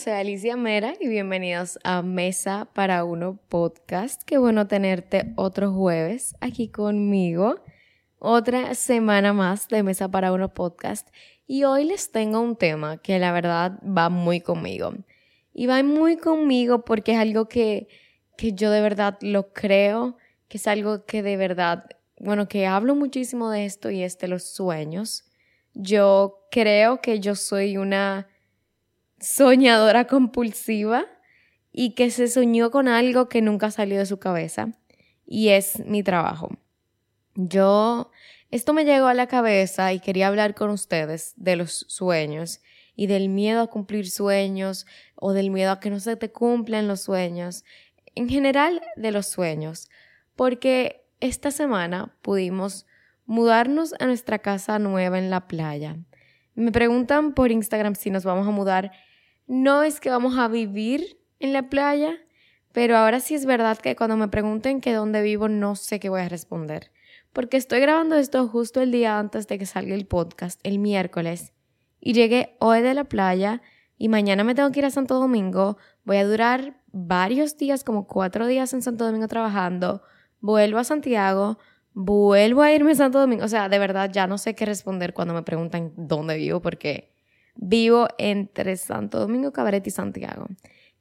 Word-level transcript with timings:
soy 0.00 0.14
Alicia 0.14 0.56
Mera 0.56 0.94
y 0.98 1.08
bienvenidos 1.08 1.78
a 1.84 2.00
Mesa 2.00 2.66
para 2.72 3.04
Uno 3.04 3.38
Podcast. 3.50 4.22
Qué 4.22 4.38
bueno 4.38 4.66
tenerte 4.66 5.34
otro 5.36 5.74
jueves 5.74 6.34
aquí 6.40 6.68
conmigo. 6.68 7.62
Otra 8.18 8.74
semana 8.74 9.34
más 9.34 9.68
de 9.68 9.82
Mesa 9.82 10.10
para 10.10 10.32
Uno 10.32 10.54
Podcast. 10.54 11.06
Y 11.46 11.64
hoy 11.64 11.84
les 11.84 12.12
tengo 12.12 12.40
un 12.40 12.56
tema 12.56 12.96
que 12.96 13.18
la 13.18 13.30
verdad 13.30 13.78
va 13.84 14.08
muy 14.08 14.40
conmigo. 14.40 14.94
Y 15.52 15.66
va 15.66 15.82
muy 15.82 16.16
conmigo 16.16 16.82
porque 16.82 17.12
es 17.12 17.18
algo 17.18 17.46
que, 17.46 17.86
que 18.38 18.54
yo 18.54 18.70
de 18.70 18.80
verdad 18.80 19.18
lo 19.20 19.52
creo, 19.52 20.16
que 20.48 20.56
es 20.56 20.66
algo 20.66 21.04
que 21.04 21.22
de 21.22 21.36
verdad, 21.36 21.84
bueno, 22.18 22.48
que 22.48 22.66
hablo 22.66 22.94
muchísimo 22.94 23.50
de 23.50 23.66
esto 23.66 23.90
y 23.90 24.02
es 24.02 24.18
de 24.18 24.28
los 24.28 24.44
sueños. 24.44 25.24
Yo 25.74 26.46
creo 26.50 27.02
que 27.02 27.20
yo 27.20 27.34
soy 27.34 27.76
una 27.76 28.28
soñadora 29.20 30.06
compulsiva 30.06 31.06
y 31.72 31.94
que 31.94 32.10
se 32.10 32.28
soñó 32.28 32.70
con 32.70 32.88
algo 32.88 33.28
que 33.28 33.42
nunca 33.42 33.70
salió 33.70 33.98
de 33.98 34.06
su 34.06 34.18
cabeza 34.18 34.72
y 35.26 35.50
es 35.50 35.84
mi 35.86 36.02
trabajo. 36.02 36.50
Yo, 37.34 38.10
esto 38.50 38.72
me 38.72 38.84
llegó 38.84 39.06
a 39.06 39.14
la 39.14 39.28
cabeza 39.28 39.92
y 39.92 40.00
quería 40.00 40.26
hablar 40.26 40.54
con 40.54 40.70
ustedes 40.70 41.34
de 41.36 41.56
los 41.56 41.84
sueños 41.88 42.60
y 42.96 43.06
del 43.06 43.28
miedo 43.28 43.60
a 43.60 43.68
cumplir 43.68 44.10
sueños 44.10 44.86
o 45.14 45.32
del 45.32 45.50
miedo 45.50 45.70
a 45.70 45.80
que 45.80 45.90
no 45.90 46.00
se 46.00 46.16
te 46.16 46.32
cumplan 46.32 46.88
los 46.88 47.02
sueños, 47.02 47.64
en 48.14 48.28
general 48.28 48.82
de 48.96 49.12
los 49.12 49.26
sueños, 49.26 49.88
porque 50.34 51.06
esta 51.20 51.50
semana 51.50 52.16
pudimos 52.22 52.86
mudarnos 53.26 53.94
a 54.00 54.06
nuestra 54.06 54.40
casa 54.40 54.78
nueva 54.78 55.18
en 55.18 55.30
la 55.30 55.46
playa. 55.46 55.96
Me 56.54 56.72
preguntan 56.72 57.32
por 57.32 57.52
Instagram 57.52 57.94
si 57.94 58.10
nos 58.10 58.24
vamos 58.24 58.46
a 58.48 58.50
mudar 58.50 58.90
no 59.50 59.82
es 59.82 59.98
que 59.98 60.10
vamos 60.10 60.38
a 60.38 60.46
vivir 60.46 61.18
en 61.40 61.52
la 61.52 61.68
playa, 61.68 62.14
pero 62.70 62.96
ahora 62.96 63.18
sí 63.18 63.34
es 63.34 63.46
verdad 63.46 63.78
que 63.78 63.96
cuando 63.96 64.16
me 64.16 64.28
pregunten 64.28 64.80
que 64.80 64.92
dónde 64.92 65.22
vivo 65.22 65.48
no 65.48 65.74
sé 65.74 65.98
qué 65.98 66.08
voy 66.08 66.20
a 66.20 66.28
responder. 66.28 66.92
Porque 67.32 67.56
estoy 67.56 67.80
grabando 67.80 68.14
esto 68.14 68.46
justo 68.46 68.80
el 68.80 68.92
día 68.92 69.18
antes 69.18 69.48
de 69.48 69.58
que 69.58 69.66
salga 69.66 69.96
el 69.96 70.06
podcast, 70.06 70.60
el 70.62 70.78
miércoles. 70.78 71.52
Y 71.98 72.12
llegué 72.12 72.54
hoy 72.60 72.80
de 72.80 72.94
la 72.94 73.02
playa 73.02 73.60
y 73.98 74.08
mañana 74.08 74.44
me 74.44 74.54
tengo 74.54 74.70
que 74.70 74.78
ir 74.78 74.86
a 74.86 74.90
Santo 74.90 75.18
Domingo. 75.18 75.78
Voy 76.04 76.18
a 76.18 76.24
durar 76.24 76.80
varios 76.92 77.56
días, 77.56 77.82
como 77.82 78.06
cuatro 78.06 78.46
días 78.46 78.72
en 78.72 78.82
Santo 78.82 79.04
Domingo 79.04 79.26
trabajando. 79.26 80.02
Vuelvo 80.38 80.78
a 80.78 80.84
Santiago, 80.84 81.58
vuelvo 81.92 82.62
a 82.62 82.72
irme 82.72 82.92
a 82.92 82.94
Santo 82.94 83.18
Domingo. 83.18 83.46
O 83.46 83.48
sea, 83.48 83.68
de 83.68 83.80
verdad 83.80 84.12
ya 84.12 84.28
no 84.28 84.38
sé 84.38 84.54
qué 84.54 84.64
responder 84.64 85.12
cuando 85.12 85.34
me 85.34 85.42
preguntan 85.42 85.92
dónde 85.96 86.36
vivo 86.36 86.62
porque 86.62 87.09
Vivo 87.62 88.08
entre 88.16 88.78
Santo 88.78 89.18
Domingo, 89.18 89.52
Cabaret 89.52 89.86
y 89.86 89.90
Santiago. 89.90 90.46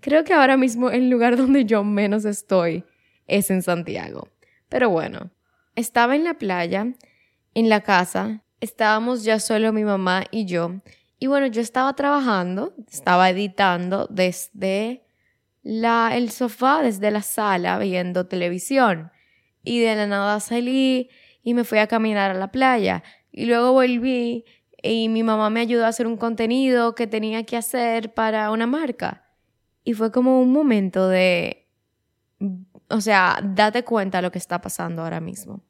Creo 0.01 0.25
que 0.25 0.33
ahora 0.33 0.57
mismo 0.57 0.89
el 0.89 1.09
lugar 1.09 1.37
donde 1.37 1.63
yo 1.63 1.85
menos 1.85 2.25
estoy 2.25 2.83
es 3.27 3.49
en 3.49 3.61
Santiago. 3.61 4.27
Pero 4.67 4.89
bueno, 4.89 5.31
estaba 5.75 6.17
en 6.17 6.25
la 6.25 6.33
playa, 6.33 6.93
en 7.53 7.69
la 7.69 7.79
casa, 7.79 8.43
estábamos 8.59 9.23
ya 9.23 9.39
solo 9.39 9.71
mi 9.71 9.85
mamá 9.85 10.25
y 10.31 10.45
yo. 10.45 10.81
Y 11.17 11.27
bueno, 11.27 11.47
yo 11.47 11.61
estaba 11.61 11.93
trabajando, 11.95 12.73
estaba 12.91 13.29
editando 13.29 14.07
desde 14.09 15.05
el 15.63 16.29
sofá, 16.31 16.81
desde 16.81 17.09
la 17.09 17.21
sala, 17.21 17.79
viendo 17.79 18.27
televisión. 18.27 19.11
Y 19.63 19.79
de 19.79 19.95
la 19.95 20.07
nada 20.07 20.41
salí 20.41 21.09
y 21.41 21.53
me 21.53 21.63
fui 21.63 21.77
a 21.77 21.87
caminar 21.87 22.31
a 22.31 22.33
la 22.33 22.51
playa. 22.51 23.01
Y 23.31 23.45
luego 23.45 23.71
volví 23.71 24.43
y 24.81 25.09
mi 25.09 25.23
mamá 25.23 25.49
me 25.49 25.61
ayudó 25.61 25.85
a 25.85 25.89
hacer 25.89 26.07
un 26.07 26.17
contenido 26.17 26.95
que 26.95 27.07
tenía 27.07 27.43
que 27.43 27.57
hacer 27.57 28.13
para 28.13 28.51
una 28.51 28.67
marca. 28.67 29.25
Y 29.83 29.93
fue 29.93 30.11
como 30.11 30.41
un 30.41 30.51
momento 30.51 31.07
de, 31.07 31.67
o 32.89 33.01
sea, 33.01 33.39
date 33.43 33.83
cuenta 33.83 34.19
de 34.19 34.21
lo 34.23 34.31
que 34.31 34.37
está 34.37 34.61
pasando 34.61 35.03
ahora 35.03 35.19
mismo. 35.19 35.63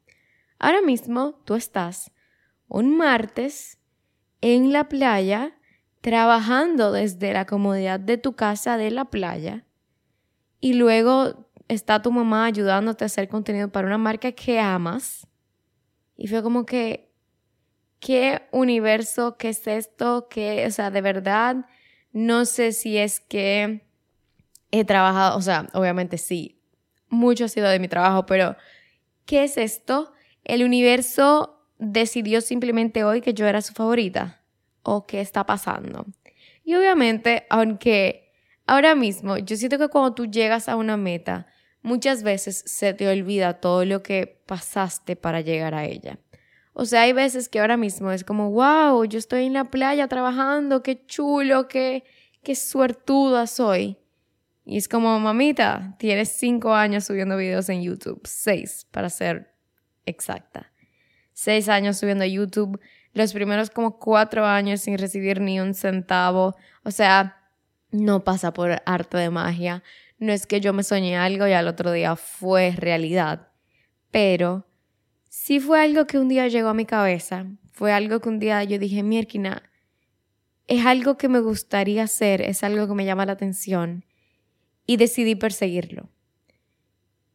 Ahora 0.58 0.82
mismo 0.82 1.40
tú 1.44 1.54
estás 1.54 2.12
un 2.68 2.96
martes 2.96 3.78
en 4.40 4.72
la 4.72 4.88
playa 4.88 5.56
trabajando 6.00 6.92
desde 6.92 7.32
la 7.32 7.46
comodidad 7.46 8.00
de 8.00 8.16
tu 8.16 8.34
casa 8.34 8.76
de 8.76 8.90
la 8.90 9.06
playa 9.06 9.66
y 10.60 10.74
luego 10.74 11.50
está 11.68 12.02
tu 12.02 12.12
mamá 12.12 12.44
ayudándote 12.44 13.04
a 13.04 13.06
hacer 13.06 13.28
contenido 13.28 13.70
para 13.70 13.86
una 13.86 13.98
marca 13.98 14.32
que 14.32 14.60
amas. 14.60 15.26
Y 16.16 16.26
fue 16.26 16.42
como 16.42 16.66
que 16.66 17.09
qué 18.00 18.42
universo, 18.50 19.36
qué 19.36 19.50
es 19.50 19.66
esto, 19.66 20.26
qué, 20.28 20.66
o 20.66 20.70
sea, 20.70 20.90
de 20.90 21.02
verdad, 21.02 21.66
no 22.12 22.44
sé 22.46 22.72
si 22.72 22.98
es 22.98 23.20
que 23.20 23.86
he 24.70 24.84
trabajado, 24.84 25.36
o 25.36 25.42
sea, 25.42 25.68
obviamente 25.74 26.18
sí, 26.18 26.60
mucho 27.08 27.44
ha 27.44 27.48
sido 27.48 27.68
de 27.68 27.78
mi 27.78 27.88
trabajo, 27.88 28.26
pero 28.26 28.56
¿qué 29.26 29.44
es 29.44 29.56
esto? 29.56 30.12
El 30.44 30.64
universo 30.64 31.66
decidió 31.78 32.40
simplemente 32.40 33.04
hoy 33.04 33.20
que 33.20 33.34
yo 33.34 33.46
era 33.46 33.62
su 33.62 33.74
favorita 33.74 34.42
o 34.82 35.06
qué 35.06 35.20
está 35.20 35.44
pasando. 35.44 36.06
Y 36.64 36.74
obviamente, 36.74 37.46
aunque 37.50 38.32
ahora 38.66 38.94
mismo 38.94 39.36
yo 39.38 39.56
siento 39.56 39.78
que 39.78 39.88
cuando 39.88 40.14
tú 40.14 40.26
llegas 40.26 40.68
a 40.68 40.76
una 40.76 40.96
meta, 40.96 41.46
muchas 41.82 42.22
veces 42.22 42.62
se 42.66 42.94
te 42.94 43.08
olvida 43.08 43.60
todo 43.60 43.84
lo 43.84 44.02
que 44.02 44.42
pasaste 44.46 45.16
para 45.16 45.40
llegar 45.40 45.74
a 45.74 45.84
ella. 45.84 46.18
O 46.72 46.84
sea, 46.84 47.02
hay 47.02 47.12
veces 47.12 47.48
que 47.48 47.60
ahora 47.60 47.76
mismo 47.76 48.12
es 48.12 48.24
como, 48.24 48.50
wow, 48.50 49.04
yo 49.04 49.18
estoy 49.18 49.46
en 49.46 49.54
la 49.54 49.64
playa 49.64 50.08
trabajando, 50.08 50.82
qué 50.82 51.04
chulo, 51.06 51.68
qué, 51.68 52.04
qué 52.42 52.54
suertuda 52.54 53.46
soy. 53.46 53.98
Y 54.64 54.76
es 54.76 54.88
como, 54.88 55.18
mamita, 55.18 55.96
tienes 55.98 56.30
cinco 56.30 56.74
años 56.74 57.04
subiendo 57.04 57.36
videos 57.36 57.68
en 57.68 57.82
YouTube, 57.82 58.20
seis 58.24 58.86
para 58.90 59.10
ser 59.10 59.52
exacta. 60.06 60.72
Seis 61.32 61.68
años 61.68 61.98
subiendo 61.98 62.24
YouTube, 62.24 62.80
los 63.12 63.32
primeros 63.32 63.70
como 63.70 63.98
cuatro 63.98 64.46
años 64.46 64.80
sin 64.80 64.98
recibir 64.98 65.40
ni 65.40 65.58
un 65.58 65.74
centavo. 65.74 66.54
O 66.84 66.90
sea, 66.90 67.36
no 67.90 68.22
pasa 68.22 68.52
por 68.52 68.82
arte 68.86 69.16
de 69.18 69.30
magia. 69.30 69.82
No 70.18 70.32
es 70.32 70.46
que 70.46 70.60
yo 70.60 70.72
me 70.72 70.82
soñé 70.82 71.16
algo 71.16 71.46
y 71.46 71.52
al 71.52 71.66
otro 71.66 71.92
día 71.92 72.14
fue 72.14 72.72
realidad. 72.76 73.48
Pero 74.10 74.66
sí 75.30 75.60
fue 75.60 75.80
algo 75.80 76.06
que 76.06 76.18
un 76.18 76.28
día 76.28 76.48
llegó 76.48 76.68
a 76.68 76.74
mi 76.74 76.84
cabeza, 76.84 77.46
fue 77.72 77.92
algo 77.92 78.20
que 78.20 78.28
un 78.28 78.40
día 78.40 78.62
yo 78.64 78.78
dije, 78.78 79.02
Mirkina, 79.02 79.62
es 80.66 80.84
algo 80.84 81.16
que 81.16 81.28
me 81.28 81.40
gustaría 81.40 82.02
hacer, 82.02 82.42
es 82.42 82.62
algo 82.62 82.86
que 82.88 82.94
me 82.94 83.04
llama 83.04 83.24
la 83.24 83.32
atención 83.32 84.04
y 84.86 84.96
decidí 84.96 85.36
perseguirlo. 85.36 86.10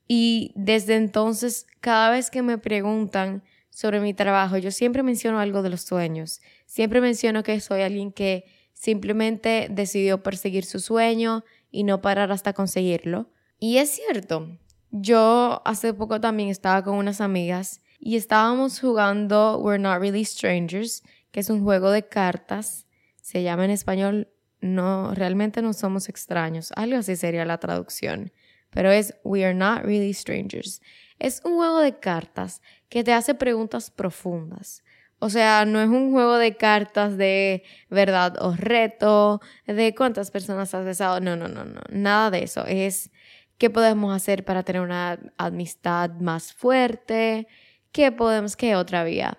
Y 0.08 0.52
desde 0.56 0.96
entonces, 0.96 1.68
cada 1.80 2.12
vez 2.12 2.30
que 2.30 2.42
me 2.42 2.58
preguntan 2.58 3.44
sobre 3.70 4.02
mi 4.02 4.14
trabajo, 4.14 4.58
yo 4.58 4.72
siempre 4.72 5.02
menciono 5.02 5.40
algo 5.40 5.62
de 5.64 5.70
los 5.70 5.82
sueños, 5.82 6.42
siempre 6.66 7.02
menciono 7.02 7.44
que 7.44 7.60
soy 7.62 7.82
alguien 7.82 8.12
que 8.12 8.44
simplemente 8.74 9.68
decidió 9.72 10.22
perseguir 10.22 10.66
su 10.66 10.80
sueño 10.80 11.46
y 11.72 11.84
no 11.86 12.02
parar 12.02 12.32
hasta 12.34 12.54
conseguirlo. 12.54 13.32
Y 13.58 13.78
es 13.78 13.90
cierto, 13.90 14.60
yo 14.92 15.62
hace 15.66 15.94
poco 15.94 16.20
también 16.20 16.50
estaba 16.50 16.84
con 16.84 16.96
unas 16.96 17.22
amigas 17.22 17.82
y 18.00 18.16
estábamos 18.16 18.80
jugando 18.80 19.58
We're 19.60 19.82
Not 19.82 20.00
Really 20.00 20.26
Strangers, 20.26 21.04
que 21.32 21.40
es 21.40 21.50
un 21.50 21.64
juego 21.64 21.92
de 21.92 22.08
cartas. 22.08 22.86
Se 23.22 23.44
llama 23.44 23.66
en 23.66 23.72
español 23.72 24.30
No, 24.62 25.14
realmente 25.14 25.62
no 25.62 25.74
somos 25.74 26.10
extraños. 26.10 26.72
Algo 26.76 26.98
así 26.98 27.16
sería 27.16 27.46
la 27.46 27.60
traducción. 27.60 28.32
Pero 28.72 28.92
es 28.92 29.16
We 29.24 29.46
Are 29.46 29.54
Not 29.54 29.84
Really 29.84 30.14
Strangers. 30.14 30.82
Es 31.20 31.42
un 31.46 31.56
juego 31.56 31.80
de 31.80 32.00
cartas 32.00 32.62
que 32.90 33.04
te 33.04 33.14
hace 33.14 33.36
preguntas 33.36 33.90
profundas. 33.90 34.84
O 35.20 35.30
sea, 35.30 35.66
no 35.66 35.82
es 35.82 35.88
un 35.88 36.12
juego 36.12 36.38
de 36.38 36.56
cartas 36.56 37.18
de 37.18 37.64
verdad 37.90 38.36
o 38.42 38.54
reto, 38.56 39.42
de 39.66 39.96
cuántas 39.96 40.30
personas 40.30 40.74
has 40.74 40.86
besado. 40.86 41.20
No, 41.22 41.36
no, 41.36 41.48
no, 41.48 41.64
no. 41.64 41.82
Nada 41.90 42.32
de 42.32 42.44
eso. 42.44 42.66
Es 42.66 43.12
qué 43.58 43.70
podemos 43.70 44.16
hacer 44.16 44.44
para 44.44 44.64
tener 44.64 44.82
una 44.82 45.20
amistad 45.38 46.12
más 46.20 46.54
fuerte, 46.54 47.48
¿qué 47.96 48.12
podemos, 48.12 48.58
qué 48.58 48.76
otra 48.76 49.06
vía? 49.06 49.38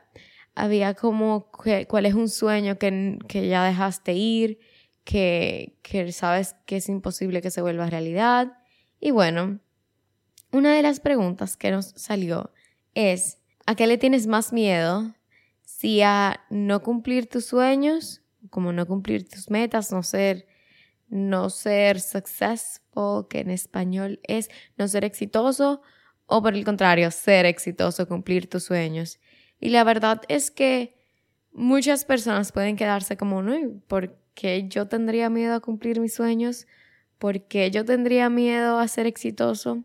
Había 0.54 0.94
como 0.94 1.50
cuál 1.88 2.06
es 2.06 2.14
un 2.14 2.30
sueño 2.30 2.78
que, 2.78 3.18
que 3.28 3.48
ya 3.48 3.62
dejaste 3.62 4.14
ir, 4.14 4.60
que, 5.04 5.78
que 5.82 6.10
sabes 6.10 6.56
que 6.64 6.76
es 6.76 6.88
imposible 6.88 7.42
que 7.42 7.50
se 7.50 7.60
vuelva 7.60 7.90
realidad. 7.90 8.56
Y 8.98 9.10
bueno, 9.10 9.60
una 10.52 10.74
de 10.74 10.80
las 10.80 11.00
preguntas 11.00 11.58
que 11.58 11.70
nos 11.70 11.88
salió 11.96 12.50
es, 12.94 13.42
¿a 13.66 13.74
qué 13.74 13.86
le 13.86 13.98
tienes 13.98 14.26
más 14.26 14.54
miedo? 14.54 15.14
Si 15.60 16.00
a 16.00 16.40
no 16.48 16.82
cumplir 16.82 17.28
tus 17.28 17.44
sueños, 17.44 18.22
como 18.48 18.72
no 18.72 18.86
cumplir 18.86 19.28
tus 19.28 19.50
metas, 19.50 19.92
no 19.92 20.02
ser, 20.02 20.46
no 21.10 21.50
ser 21.50 22.00
successful, 22.00 23.28
que 23.28 23.40
en 23.40 23.50
español 23.50 24.18
es 24.22 24.48
no 24.78 24.88
ser 24.88 25.04
exitoso, 25.04 25.82
o 26.26 26.42
por 26.42 26.54
el 26.54 26.64
contrario, 26.64 27.10
ser 27.10 27.46
exitoso, 27.46 28.08
cumplir 28.08 28.48
tus 28.48 28.64
sueños. 28.64 29.18
Y 29.60 29.70
la 29.70 29.84
verdad 29.84 30.22
es 30.28 30.50
que 30.50 30.96
muchas 31.52 32.04
personas 32.04 32.52
pueden 32.52 32.76
quedarse 32.76 33.16
como, 33.16 33.42
no, 33.42 33.80
¿por 33.86 34.16
qué 34.36 34.68
yo 34.68 34.86
tendría 34.86 35.28
miedo 35.30 35.56
a 35.56 35.60
cumplir 35.60 35.98
mis 35.98 36.14
sueños, 36.14 36.68
por 37.18 37.48
qué 37.48 37.72
yo 37.72 37.84
tendría 37.84 38.30
miedo 38.30 38.78
a 38.78 38.86
ser 38.86 39.06
exitoso. 39.06 39.82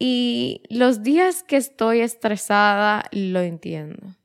Y 0.00 0.62
los 0.70 1.02
días 1.02 1.44
que 1.44 1.56
estoy 1.56 2.00
estresada 2.00 3.04
lo 3.12 3.40
entiendo. 3.40 4.16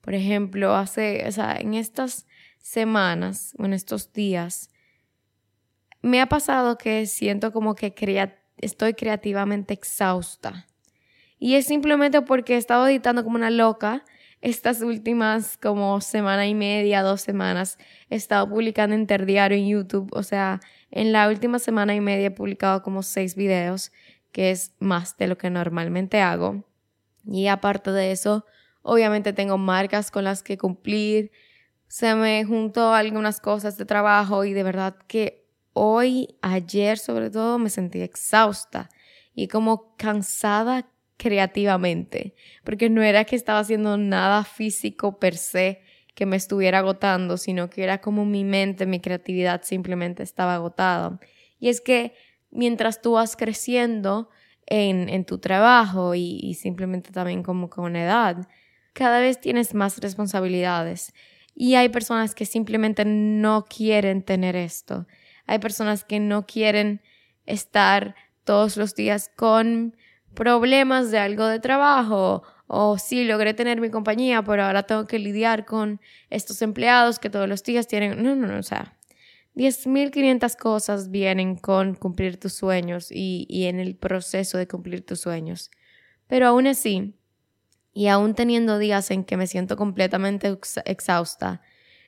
Por 0.00 0.14
ejemplo, 0.14 0.74
hace, 0.74 1.24
o 1.26 1.32
sea, 1.32 1.56
en 1.58 1.74
estas 1.74 2.26
semanas 2.58 3.54
o 3.58 3.64
en 3.64 3.72
estos 3.72 4.12
días, 4.12 4.68
me 6.02 6.20
ha 6.20 6.26
pasado 6.26 6.76
que 6.76 7.06
siento 7.06 7.52
como 7.52 7.74
que 7.76 7.94
estoy 8.56 8.94
creativamente 8.94 9.74
exhausta. 9.74 10.66
Y 11.38 11.56
es 11.56 11.66
simplemente 11.66 12.22
porque 12.22 12.54
he 12.54 12.56
estado 12.56 12.86
editando 12.86 13.24
como 13.24 13.36
una 13.36 13.50
loca 13.50 14.04
estas 14.42 14.82
últimas 14.82 15.56
como 15.56 16.00
semana 16.00 16.46
y 16.46 16.54
media, 16.54 17.02
dos 17.02 17.20
semanas. 17.20 17.78
He 18.10 18.16
estado 18.16 18.48
publicando 18.48 18.94
interdiario 18.94 19.56
en 19.56 19.68
YouTube. 19.68 20.10
O 20.12 20.22
sea, 20.22 20.60
en 20.90 21.12
la 21.12 21.28
última 21.28 21.58
semana 21.58 21.94
y 21.94 22.00
media 22.00 22.26
he 22.26 22.30
publicado 22.30 22.82
como 22.82 23.02
seis 23.02 23.36
videos, 23.36 23.92
que 24.32 24.50
es 24.50 24.74
más 24.80 25.16
de 25.16 25.28
lo 25.28 25.38
que 25.38 25.48
normalmente 25.48 26.20
hago. 26.20 26.64
Y 27.24 27.46
aparte 27.46 27.92
de 27.92 28.10
eso, 28.10 28.44
obviamente 28.82 29.32
tengo 29.32 29.58
marcas 29.58 30.10
con 30.10 30.24
las 30.24 30.42
que 30.42 30.58
cumplir. 30.58 31.30
Se 31.86 32.14
me 32.16 32.44
juntó 32.44 32.94
algunas 32.94 33.40
cosas 33.40 33.76
de 33.76 33.84
trabajo 33.84 34.44
y 34.44 34.52
de 34.52 34.62
verdad 34.64 34.96
que 35.06 35.41
hoy, 35.72 36.36
ayer 36.42 36.98
sobre 36.98 37.30
todo, 37.30 37.58
me 37.58 37.70
sentí 37.70 38.00
exhausta 38.00 38.88
y 39.34 39.48
como 39.48 39.96
cansada 39.96 40.88
creativamente, 41.16 42.34
porque 42.64 42.90
no 42.90 43.02
era 43.02 43.24
que 43.24 43.36
estaba 43.36 43.60
haciendo 43.60 43.96
nada 43.96 44.44
físico 44.44 45.18
per 45.18 45.36
se 45.36 45.80
que 46.14 46.26
me 46.26 46.36
estuviera 46.36 46.78
agotando, 46.78 47.36
sino 47.36 47.70
que 47.70 47.82
era 47.82 48.00
como 48.00 48.24
mi 48.24 48.44
mente, 48.44 48.86
mi 48.86 49.00
creatividad 49.00 49.62
simplemente 49.62 50.22
estaba 50.22 50.56
agotada. 50.56 51.18
Y 51.58 51.68
es 51.68 51.80
que 51.80 52.12
mientras 52.50 53.00
tú 53.00 53.12
vas 53.12 53.36
creciendo 53.36 54.28
en, 54.66 55.24
tu 55.24 55.38
trabajo 55.38 56.14
y, 56.14 56.38
y 56.42 56.54
simplemente 56.54 57.12
también 57.12 57.42
como 57.42 57.70
con 57.70 57.96
edad, 57.96 58.48
cada 58.92 59.20
vez 59.20 59.40
tienes 59.40 59.74
más 59.74 59.98
responsabilidades. 59.98 61.14
Y 61.54 61.76
hay 61.76 61.88
personas 61.88 62.34
que 62.34 62.46
simplemente 62.46 63.04
no 63.04 63.64
quieren 63.64 64.22
tener 64.22 64.56
esto 64.56 65.06
hay 65.46 65.58
personas 65.58 66.04
que 66.04 66.20
no 66.20 66.46
quieren 66.46 67.02
estar 67.46 68.14
todos 68.44 68.76
los 68.76 68.94
días 68.94 69.30
con 69.36 69.96
problemas 70.34 71.10
de 71.10 71.18
algo 71.18 71.46
de 71.46 71.60
trabajo 71.60 72.42
o 72.74 72.96
sí, 72.96 73.24
logré 73.24 73.52
tener 73.52 73.82
mi 73.82 73.90
compañía, 73.90 74.42
pero 74.42 74.64
ahora 74.64 74.84
tengo 74.84 75.06
que 75.06 75.18
lidiar 75.18 75.66
con 75.66 76.00
estos 76.30 76.62
empleados 76.62 77.18
que 77.18 77.28
todos 77.28 77.46
los 77.46 77.62
días 77.62 77.86
tienen... 77.86 78.22
No, 78.22 78.34
no, 78.34 78.46
no, 78.46 78.58
o 78.58 78.62
sea, 78.62 78.96
10.500 79.56 80.56
cosas 80.56 81.10
vienen 81.10 81.56
con 81.56 81.94
cumplir 81.94 82.40
tus 82.40 82.54
sueños 82.54 83.12
y, 83.12 83.46
y 83.50 83.66
en 83.66 83.78
el 83.78 83.94
proceso 83.94 84.56
de 84.56 84.66
cumplir 84.66 85.04
tus 85.04 85.20
sueños. 85.20 85.70
Pero 86.28 86.46
aún 86.46 86.66
así, 86.66 87.14
y 87.92 88.06
aún 88.06 88.34
teniendo 88.34 88.78
días 88.78 89.10
en 89.10 89.24
que 89.24 89.36
me 89.36 89.46
siento 89.46 89.76
completamente 89.76 90.58
exhausta, 90.86 91.60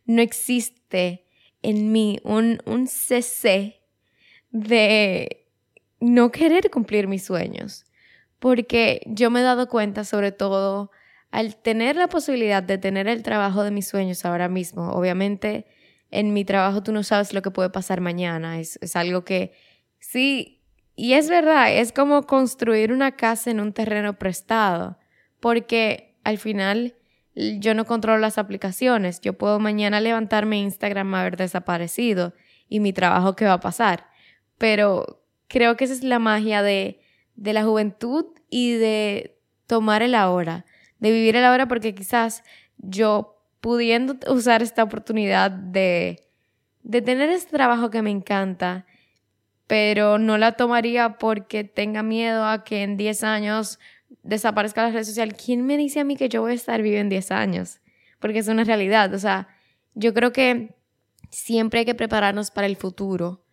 no 0.07 0.23
existe 0.23 1.24
en 1.65 1.91
mí 1.91 2.21
un, 2.23 2.61
un 2.67 2.87
cc 2.87 3.81
de 4.51 5.47
no 6.01 6.31
querer 6.31 6.71
cumplir 6.71 7.09
mis 7.09 7.25
sueños. 7.25 7.87
Porque 8.39 9.03
yo 9.07 9.31
me 9.31 9.41
he 9.41 9.43
dado 9.43 9.69
cuenta, 9.69 10.05
sobre 10.05 10.31
todo, 10.31 10.91
al 11.31 11.57
tener 11.57 11.97
la 11.97 12.09
posibilidad 12.09 12.63
de 12.63 12.79
tener 12.79 13.09
el 13.09 13.23
trabajo 13.23 13.65
de 13.65 13.71
mis 13.71 13.89
sueños 13.89 14.25
ahora 14.25 14.49
mismo, 14.49 14.91
obviamente 14.93 15.67
en 16.11 16.33
mi 16.33 16.45
trabajo 16.45 16.83
tú 16.83 16.93
no 16.93 17.03
sabes 17.03 17.35
lo 17.35 17.43
que 17.43 17.51
puede 17.51 17.71
pasar 17.71 18.01
mañana, 18.01 18.61
es, 18.61 18.79
es 18.83 18.95
algo 18.95 19.25
que 19.25 19.53
sí, 19.99 20.63
y 20.95 21.15
es 21.15 21.29
verdad, 21.29 21.75
es 21.75 21.91
como 21.91 22.23
construir 22.25 22.93
una 22.93 23.17
casa 23.17 23.51
en 23.51 23.59
un 23.59 23.73
terreno 23.73 24.17
prestado, 24.17 24.97
porque 25.41 26.15
al 26.23 26.39
final 26.39 26.95
yo 27.35 27.75
no 27.75 27.85
controlo 27.85 28.19
las 28.19 28.39
aplicaciones. 28.39 29.21
Yo 29.21 29.33
puedo 29.33 29.59
mañana 29.59 30.01
levantarme 30.01 30.59
Instagram 30.59 31.15
haber 31.15 31.37
desaparecido 31.37 32.33
y 32.69 32.81
mi 32.81 32.93
trabajo 32.93 33.37
qué 33.37 33.45
va 33.45 33.55
a 33.55 33.61
pasar. 33.61 34.09
Pero 34.59 35.23
creo 35.49 35.77
que 35.77 35.85
esa 35.85 35.95
es 35.95 36.05
la 36.05 36.19
magia 36.19 36.63
de, 36.63 37.01
de 37.37 37.53
la 37.53 37.65
juventud 37.65 38.27
y 38.51 38.73
de 38.73 39.39
tomar 39.67 40.03
el 40.03 40.15
ahora, 40.15 40.65
de 40.99 41.11
vivir 41.11 41.37
el 41.37 41.45
ahora 41.45 41.67
porque 41.67 41.95
quizás 41.95 42.45
yo 42.79 43.43
pudiendo 43.61 44.17
usar 44.31 44.63
esta 44.63 44.83
oportunidad 44.83 45.51
de, 45.51 46.29
de 46.83 47.03
tener 47.03 47.31
este 47.31 47.57
trabajo 47.57 47.91
que 47.91 48.03
me 48.03 48.11
encanta, 48.11 48.87
pero 49.67 50.19
no 50.19 50.37
la 50.37 50.53
tomaría 50.53 51.17
porque 51.19 51.65
tenga 51.65 52.03
miedo 52.03 52.45
a 52.45 52.63
que 52.63 52.83
en 52.83 52.97
10 52.97 53.25
años 53.25 53.81
desaparezca 54.25 54.83
la 54.83 54.91
red 54.91 55.05
social, 55.05 55.35
¿quién 55.37 55.65
me 55.65 55.77
dice 55.77 56.01
a 56.01 56.05
mí 56.05 56.17
que 56.17 56.29
yo 56.29 56.41
voy 56.41 56.53
a 56.53 56.55
estar 56.55 56.83
vivo 56.83 56.97
en 56.97 57.09
10 57.09 57.31
años? 57.31 57.81
Porque 58.19 58.39
es 58.41 58.49
una 58.49 58.65
realidad. 58.65 59.13
O 59.15 59.19
sea, 59.19 59.49
yo 59.95 60.13
creo 60.15 60.33
que 60.33 60.75
siempre 61.31 61.81
hay 61.81 61.87
que 61.87 61.95
prepararnos 61.95 62.51
para 62.51 62.67
el 62.67 62.77
futuro 62.77 63.45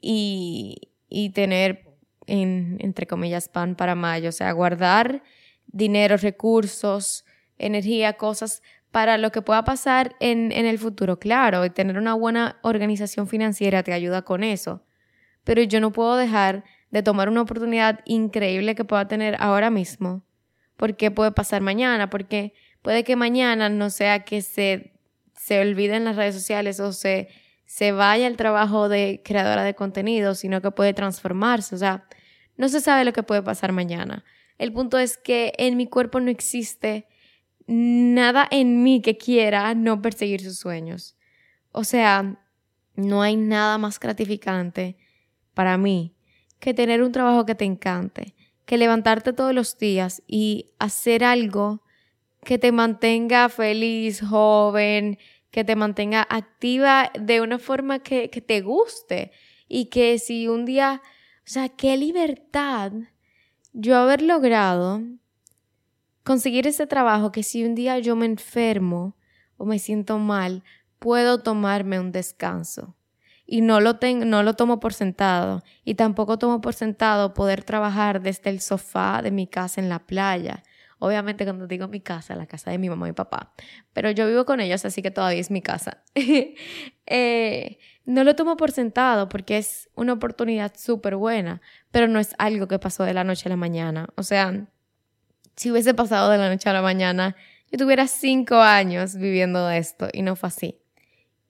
y, 0.00 0.90
y 1.08 1.30
tener, 1.30 1.88
en, 2.26 2.76
entre 2.80 3.06
comillas, 3.06 3.48
pan 3.48 3.76
para 3.76 3.94
mayo. 3.94 4.28
O 4.28 4.32
sea, 4.32 4.50
guardar 4.52 5.22
dinero, 5.66 6.16
recursos, 6.16 7.24
energía, 7.56 8.14
cosas 8.14 8.62
para 8.90 9.16
lo 9.18 9.30
que 9.30 9.40
pueda 9.40 9.64
pasar 9.64 10.16
en, 10.18 10.50
en 10.50 10.66
el 10.66 10.78
futuro. 10.78 11.20
Claro, 11.20 11.64
y 11.64 11.70
tener 11.70 11.96
una 11.96 12.14
buena 12.14 12.58
organización 12.62 13.28
financiera 13.28 13.84
te 13.84 13.92
ayuda 13.92 14.22
con 14.22 14.42
eso. 14.42 14.84
Pero 15.44 15.62
yo 15.62 15.80
no 15.80 15.92
puedo 15.92 16.16
dejar 16.16 16.64
de 16.92 17.02
tomar 17.02 17.28
una 17.28 17.42
oportunidad 17.42 18.00
increíble 18.04 18.74
que 18.74 18.84
pueda 18.84 19.08
tener 19.08 19.36
ahora 19.40 19.70
mismo. 19.70 20.22
Porque 20.76 21.10
puede 21.10 21.32
pasar 21.32 21.62
mañana, 21.62 22.10
porque 22.10 22.54
puede 22.82 23.02
que 23.02 23.16
mañana 23.16 23.68
no 23.68 23.90
sea 23.90 24.24
que 24.24 24.42
se, 24.42 24.92
se 25.34 25.60
olvide 25.60 25.96
en 25.96 26.04
las 26.04 26.16
redes 26.16 26.34
sociales 26.34 26.80
o 26.80 26.92
se, 26.92 27.28
se 27.64 27.92
vaya 27.92 28.26
el 28.26 28.36
trabajo 28.36 28.88
de 28.88 29.22
creadora 29.24 29.64
de 29.64 29.74
contenido, 29.74 30.34
sino 30.34 30.60
que 30.60 30.70
puede 30.70 30.92
transformarse. 30.92 31.74
O 31.74 31.78
sea, 31.78 32.04
no 32.56 32.68
se 32.68 32.80
sabe 32.80 33.04
lo 33.04 33.12
que 33.14 33.22
puede 33.22 33.42
pasar 33.42 33.72
mañana. 33.72 34.22
El 34.58 34.72
punto 34.72 34.98
es 34.98 35.16
que 35.16 35.54
en 35.56 35.78
mi 35.78 35.86
cuerpo 35.86 36.20
no 36.20 36.30
existe 36.30 37.06
nada 37.66 38.46
en 38.50 38.82
mí 38.82 39.00
que 39.00 39.16
quiera 39.16 39.74
no 39.74 40.02
perseguir 40.02 40.42
sus 40.42 40.58
sueños. 40.58 41.16
O 41.70 41.84
sea, 41.84 42.38
no 42.96 43.22
hay 43.22 43.36
nada 43.36 43.78
más 43.78 43.98
gratificante 43.98 44.98
para 45.54 45.78
mí 45.78 46.14
que 46.62 46.74
tener 46.74 47.02
un 47.02 47.10
trabajo 47.10 47.44
que 47.44 47.56
te 47.56 47.64
encante, 47.64 48.36
que 48.66 48.78
levantarte 48.78 49.32
todos 49.32 49.52
los 49.52 49.78
días 49.78 50.22
y 50.28 50.70
hacer 50.78 51.24
algo 51.24 51.82
que 52.44 52.56
te 52.56 52.70
mantenga 52.70 53.48
feliz, 53.48 54.22
joven, 54.22 55.18
que 55.50 55.64
te 55.64 55.74
mantenga 55.74 56.24
activa 56.30 57.10
de 57.18 57.40
una 57.40 57.58
forma 57.58 57.98
que, 57.98 58.30
que 58.30 58.40
te 58.40 58.60
guste. 58.60 59.32
Y 59.66 59.86
que 59.86 60.20
si 60.20 60.46
un 60.46 60.64
día, 60.64 61.02
o 61.38 61.50
sea, 61.50 61.68
qué 61.68 61.96
libertad 61.96 62.92
yo 63.72 63.96
haber 63.96 64.22
logrado 64.22 65.02
conseguir 66.22 66.68
ese 66.68 66.86
trabajo 66.86 67.32
que 67.32 67.42
si 67.42 67.64
un 67.64 67.74
día 67.74 67.98
yo 67.98 68.14
me 68.14 68.26
enfermo 68.26 69.16
o 69.56 69.64
me 69.64 69.80
siento 69.80 70.16
mal, 70.18 70.62
puedo 71.00 71.42
tomarme 71.42 71.98
un 71.98 72.12
descanso 72.12 72.94
y 73.52 73.60
no 73.60 73.82
lo, 73.82 73.96
tengo, 73.96 74.24
no 74.24 74.42
lo 74.42 74.54
tomo 74.54 74.80
por 74.80 74.94
sentado. 74.94 75.62
Y 75.84 75.94
tampoco 75.96 76.38
tomo 76.38 76.62
por 76.62 76.72
sentado 76.72 77.34
poder 77.34 77.64
trabajar 77.64 78.22
desde 78.22 78.48
el 78.48 78.62
sofá 78.62 79.20
de 79.20 79.30
mi 79.30 79.46
casa 79.46 79.78
en 79.78 79.90
la 79.90 79.98
playa. 79.98 80.62
Obviamente 80.98 81.44
cuando 81.44 81.66
digo 81.66 81.86
mi 81.86 82.00
casa, 82.00 82.34
la 82.34 82.46
casa 82.46 82.70
de 82.70 82.78
mi 82.78 82.88
mamá 82.88 83.10
y 83.10 83.12
papá. 83.12 83.52
Pero 83.92 84.10
yo 84.10 84.26
vivo 84.26 84.46
con 84.46 84.60
ellos, 84.60 84.86
así 84.86 85.02
que 85.02 85.10
todavía 85.10 85.38
es 85.38 85.50
mi 85.50 85.60
casa. 85.60 86.02
Eh, 87.04 87.78
no 88.06 88.24
lo 88.24 88.36
tomo 88.36 88.56
por 88.56 88.70
sentado 88.70 89.28
porque 89.28 89.58
es 89.58 89.90
una 89.96 90.14
oportunidad 90.14 90.72
súper 90.74 91.16
buena, 91.16 91.60
pero 91.90 92.08
no 92.08 92.20
es 92.20 92.34
algo 92.38 92.68
que 92.68 92.78
pasó 92.78 93.04
de 93.04 93.12
la 93.12 93.22
noche 93.22 93.48
a 93.48 93.50
la 93.50 93.56
mañana. 93.56 94.08
O 94.14 94.22
sea, 94.22 94.66
si 95.56 95.70
hubiese 95.70 95.92
pasado 95.92 96.30
de 96.30 96.38
la 96.38 96.48
noche 96.48 96.70
a 96.70 96.72
la 96.72 96.80
mañana, 96.80 97.36
yo 97.70 97.76
tuviera 97.76 98.06
cinco 98.06 98.56
años 98.56 99.16
viviendo 99.16 99.68
esto 99.68 100.08
y 100.10 100.22
no 100.22 100.36
fue 100.36 100.46
así. 100.46 100.81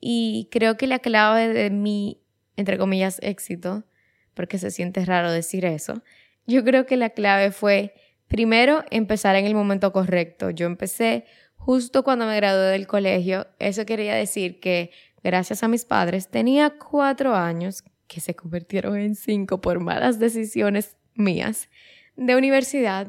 Y 0.04 0.48
creo 0.50 0.76
que 0.76 0.88
la 0.88 0.98
clave 0.98 1.48
de 1.48 1.70
mi, 1.70 2.20
entre 2.56 2.76
comillas, 2.76 3.20
éxito, 3.22 3.84
porque 4.34 4.58
se 4.58 4.72
siente 4.72 5.04
raro 5.04 5.30
decir 5.30 5.64
eso, 5.64 6.02
yo 6.44 6.64
creo 6.64 6.86
que 6.86 6.96
la 6.96 7.10
clave 7.10 7.52
fue, 7.52 7.94
primero, 8.26 8.84
empezar 8.90 9.36
en 9.36 9.46
el 9.46 9.54
momento 9.54 9.92
correcto. 9.92 10.50
Yo 10.50 10.66
empecé 10.66 11.24
justo 11.54 12.02
cuando 12.02 12.26
me 12.26 12.34
gradué 12.34 12.72
del 12.72 12.88
colegio. 12.88 13.46
Eso 13.60 13.86
quería 13.86 14.16
decir 14.16 14.58
que, 14.58 14.90
gracias 15.22 15.62
a 15.62 15.68
mis 15.68 15.84
padres, 15.84 16.28
tenía 16.28 16.70
cuatro 16.70 17.36
años, 17.36 17.84
que 18.08 18.20
se 18.20 18.34
convirtieron 18.34 18.96
en 18.96 19.14
cinco 19.14 19.60
por 19.60 19.78
malas 19.78 20.18
decisiones 20.18 20.96
mías, 21.14 21.68
de 22.16 22.34
universidad, 22.34 23.06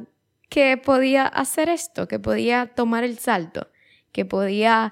que 0.47 0.77
podía 0.77 1.25
hacer 1.25 1.69
esto, 1.69 2.07
que 2.07 2.19
podía 2.19 2.67
tomar 2.67 3.03
el 3.03 3.17
salto, 3.17 3.71
que 4.11 4.25
podía 4.25 4.91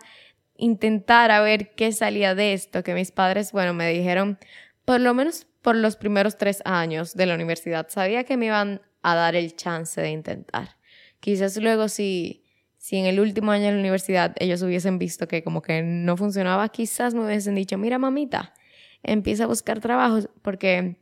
intentar 0.61 1.31
a 1.31 1.41
ver 1.41 1.73
qué 1.73 1.91
salía 1.91 2.35
de 2.35 2.53
esto, 2.53 2.83
que 2.83 2.93
mis 2.93 3.11
padres, 3.11 3.51
bueno, 3.51 3.73
me 3.73 3.89
dijeron, 3.89 4.37
por 4.85 5.01
lo 5.01 5.13
menos 5.13 5.47
por 5.61 5.75
los 5.75 5.95
primeros 5.95 6.37
tres 6.37 6.61
años 6.65 7.15
de 7.15 7.25
la 7.25 7.35
universidad, 7.35 7.87
sabía 7.89 8.23
que 8.23 8.37
me 8.37 8.45
iban 8.45 8.81
a 9.01 9.15
dar 9.15 9.35
el 9.35 9.55
chance 9.55 9.99
de 9.99 10.11
intentar. 10.11 10.77
Quizás 11.19 11.57
luego 11.57 11.89
si, 11.89 12.45
si 12.77 12.97
en 12.97 13.07
el 13.07 13.19
último 13.19 13.51
año 13.51 13.65
de 13.65 13.71
la 13.73 13.79
universidad 13.79 14.35
ellos 14.39 14.61
hubiesen 14.61 14.99
visto 14.99 15.27
que 15.27 15.43
como 15.43 15.63
que 15.63 15.81
no 15.81 16.15
funcionaba, 16.15 16.69
quizás 16.69 17.15
me 17.15 17.25
hubiesen 17.25 17.55
dicho, 17.55 17.79
mira 17.79 17.97
mamita, 17.97 18.53
empieza 19.01 19.45
a 19.45 19.47
buscar 19.47 19.79
trabajo 19.79 20.19
porque 20.43 20.97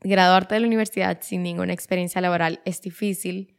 graduarte 0.00 0.54
de 0.54 0.60
la 0.60 0.66
universidad 0.66 1.18
sin 1.20 1.42
ninguna 1.42 1.74
experiencia 1.74 2.22
laboral 2.22 2.60
es 2.64 2.80
difícil. 2.80 3.54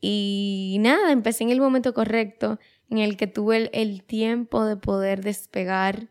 Y 0.00 0.78
nada, 0.80 1.12
empecé 1.12 1.44
en 1.44 1.50
el 1.50 1.60
momento 1.60 1.92
correcto 1.92 2.58
en 3.02 3.10
el 3.10 3.16
que 3.16 3.26
tuve 3.26 3.70
el, 3.72 4.02
tiempo 4.02 4.64
de 4.64 4.76
poder 4.76 5.22
despegar 5.22 6.08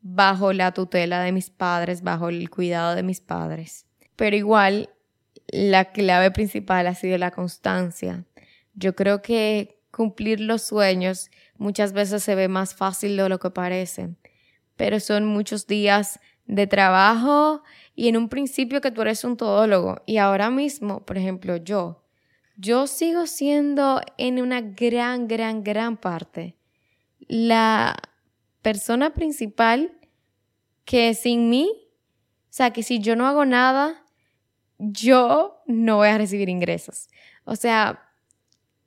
bajo 0.00 0.52
la 0.52 0.72
tutela 0.72 1.20
de 1.22 1.32
mis 1.32 1.50
padres, 1.50 2.02
bajo 2.02 2.28
el 2.28 2.48
cuidado 2.50 2.94
de 2.94 3.02
mis 3.02 3.20
padres. 3.20 3.86
Pero 4.16 4.36
igual, 4.36 4.90
la 5.48 5.92
clave 5.92 6.30
principal 6.30 6.86
ha 6.86 6.94
sido 6.94 7.18
la 7.18 7.30
constancia. 7.30 8.24
Yo 8.74 8.94
creo 8.94 9.22
que 9.22 9.80
cumplir 9.90 10.40
los 10.40 10.62
sueños 10.62 11.30
muchas 11.56 11.92
veces 11.92 12.22
se 12.22 12.34
ve 12.34 12.48
más 12.48 12.74
fácil 12.74 13.16
de 13.16 13.28
lo 13.28 13.38
que 13.38 13.50
parece, 13.50 14.10
pero 14.76 15.00
son 15.00 15.26
muchos 15.26 15.66
días 15.66 16.20
de 16.46 16.66
trabajo 16.66 17.62
y 17.94 18.08
en 18.08 18.16
un 18.16 18.28
principio 18.28 18.80
que 18.80 18.90
tú 18.90 19.02
eres 19.02 19.24
un 19.24 19.36
todólogo 19.36 20.02
y 20.06 20.16
ahora 20.16 20.50
mismo, 20.50 21.04
por 21.04 21.18
ejemplo, 21.18 21.56
yo, 21.56 22.01
yo 22.62 22.86
sigo 22.86 23.26
siendo 23.26 24.00
en 24.18 24.40
una 24.40 24.60
gran, 24.60 25.26
gran, 25.26 25.64
gran 25.64 25.96
parte 25.96 26.56
la 27.18 27.96
persona 28.62 29.12
principal 29.12 29.90
que 30.84 31.14
sin 31.14 31.50
mí, 31.50 31.68
o 31.72 32.46
sea, 32.50 32.70
que 32.70 32.84
si 32.84 33.00
yo 33.00 33.16
no 33.16 33.26
hago 33.26 33.44
nada, 33.44 34.04
yo 34.78 35.60
no 35.66 35.96
voy 35.96 36.08
a 36.08 36.18
recibir 36.18 36.48
ingresos. 36.48 37.08
O 37.44 37.56
sea, 37.56 38.08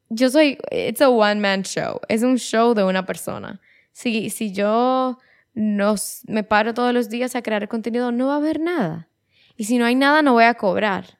yo 0.08 0.30
soy, 0.30 0.58
it's 0.72 1.02
a 1.02 1.10
one 1.10 1.42
man 1.42 1.64
show, 1.64 2.00
es 2.08 2.24
un 2.24 2.38
show 2.38 2.74
de 2.74 2.86
una 2.86 3.06
persona. 3.06 3.60
Si, 3.92 4.30
si 4.30 4.54
yo 4.54 5.18
nos, 5.54 6.22
me 6.28 6.44
paro 6.44 6.74
todos 6.74 6.94
los 6.94 7.10
días 7.10 7.36
a 7.36 7.42
crear 7.42 7.68
contenido, 7.68 8.14
no 8.14 8.28
va 8.28 8.36
a 8.36 8.38
haber 8.38 8.62
nada. 8.62 9.10
Y 9.58 9.66
si 9.66 9.78
no 9.78 9.86
hay 9.86 9.96
nada, 9.96 10.22
no 10.22 10.32
voy 10.32 10.46
a 10.46 10.54
cobrar. 10.54 11.18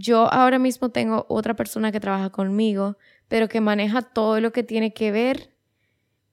Yo 0.00 0.32
ahora 0.32 0.60
mismo 0.60 0.90
tengo 0.90 1.26
otra 1.28 1.54
persona 1.54 1.90
que 1.90 1.98
trabaja 1.98 2.30
conmigo, 2.30 2.98
pero 3.26 3.48
que 3.48 3.60
maneja 3.60 4.02
todo 4.02 4.40
lo 4.40 4.52
que 4.52 4.62
tiene 4.62 4.94
que 4.94 5.10
ver 5.10 5.52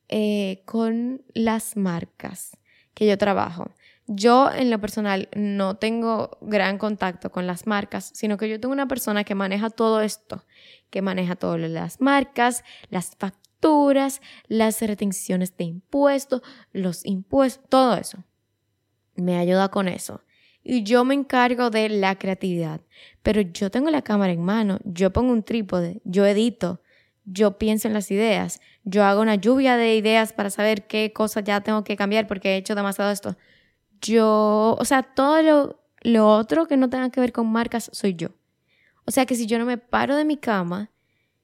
eh, 0.07 0.61
con 0.65 1.23
las 1.33 1.75
marcas 1.75 2.57
que 2.93 3.07
yo 3.07 3.17
trabajo. 3.17 3.73
Yo 4.05 4.51
en 4.51 4.69
lo 4.69 4.79
personal 4.79 5.29
no 5.35 5.77
tengo 5.77 6.37
gran 6.41 6.77
contacto 6.77 7.31
con 7.31 7.47
las 7.47 7.65
marcas, 7.65 8.11
sino 8.13 8.37
que 8.37 8.47
yo 8.47 8.59
tengo 8.59 8.71
una 8.71 8.87
persona 8.87 9.23
que 9.23 9.33
maneja 9.33 9.71
todo 9.71 10.01
esto, 10.01 10.45
que 10.91 11.01
maneja 11.01 11.35
todas 11.35 11.59
las 11.59 11.99
marcas, 11.99 12.63
las 12.91 13.15
facturas, 13.17 14.21
las 14.47 14.79
retenciones 14.79 15.57
de 15.57 15.63
impuestos, 15.63 16.43
los 16.71 17.03
impuestos, 17.03 17.67
todo 17.67 17.95
eso. 17.95 18.23
Me 19.15 19.39
ayuda 19.39 19.69
con 19.69 19.87
eso. 19.87 20.21
Y 20.65 20.83
yo 20.83 21.05
me 21.05 21.13
encargo 21.13 21.69
de 21.69 21.87
la 21.87 22.17
creatividad. 22.17 22.81
Pero 23.23 23.39
yo 23.39 23.71
tengo 23.71 23.89
la 23.89 24.01
cámara 24.01 24.33
en 24.33 24.43
mano, 24.43 24.79
yo 24.83 25.13
pongo 25.13 25.31
un 25.31 25.43
trípode, 25.43 26.01
yo 26.03 26.25
edito, 26.25 26.81
yo 27.23 27.57
pienso 27.57 27.87
en 27.87 27.93
las 27.93 28.11
ideas, 28.11 28.59
yo 28.83 29.05
hago 29.05 29.21
una 29.21 29.35
lluvia 29.35 29.77
de 29.77 29.95
ideas 29.95 30.33
para 30.33 30.49
saber 30.49 30.87
qué 30.87 31.13
cosas 31.13 31.45
ya 31.45 31.61
tengo 31.61 31.85
que 31.85 31.95
cambiar 31.95 32.27
porque 32.27 32.49
he 32.49 32.57
hecho 32.57 32.75
demasiado 32.75 33.11
esto 33.11 33.37
yo, 34.01 34.75
o 34.79 34.85
sea, 34.85 35.03
todo 35.03 35.41
lo, 35.41 35.83
lo 36.01 36.27
otro 36.29 36.67
que 36.67 36.77
no 36.77 36.89
tenga 36.89 37.09
que 37.09 37.19
ver 37.19 37.31
con 37.31 37.51
marcas 37.51 37.89
soy 37.93 38.15
yo. 38.15 38.29
O 39.05 39.11
sea 39.11 39.25
que 39.25 39.35
si 39.35 39.45
yo 39.45 39.59
no 39.59 39.65
me 39.65 39.77
paro 39.77 40.15
de 40.15 40.25
mi 40.25 40.37
cama, 40.37 40.91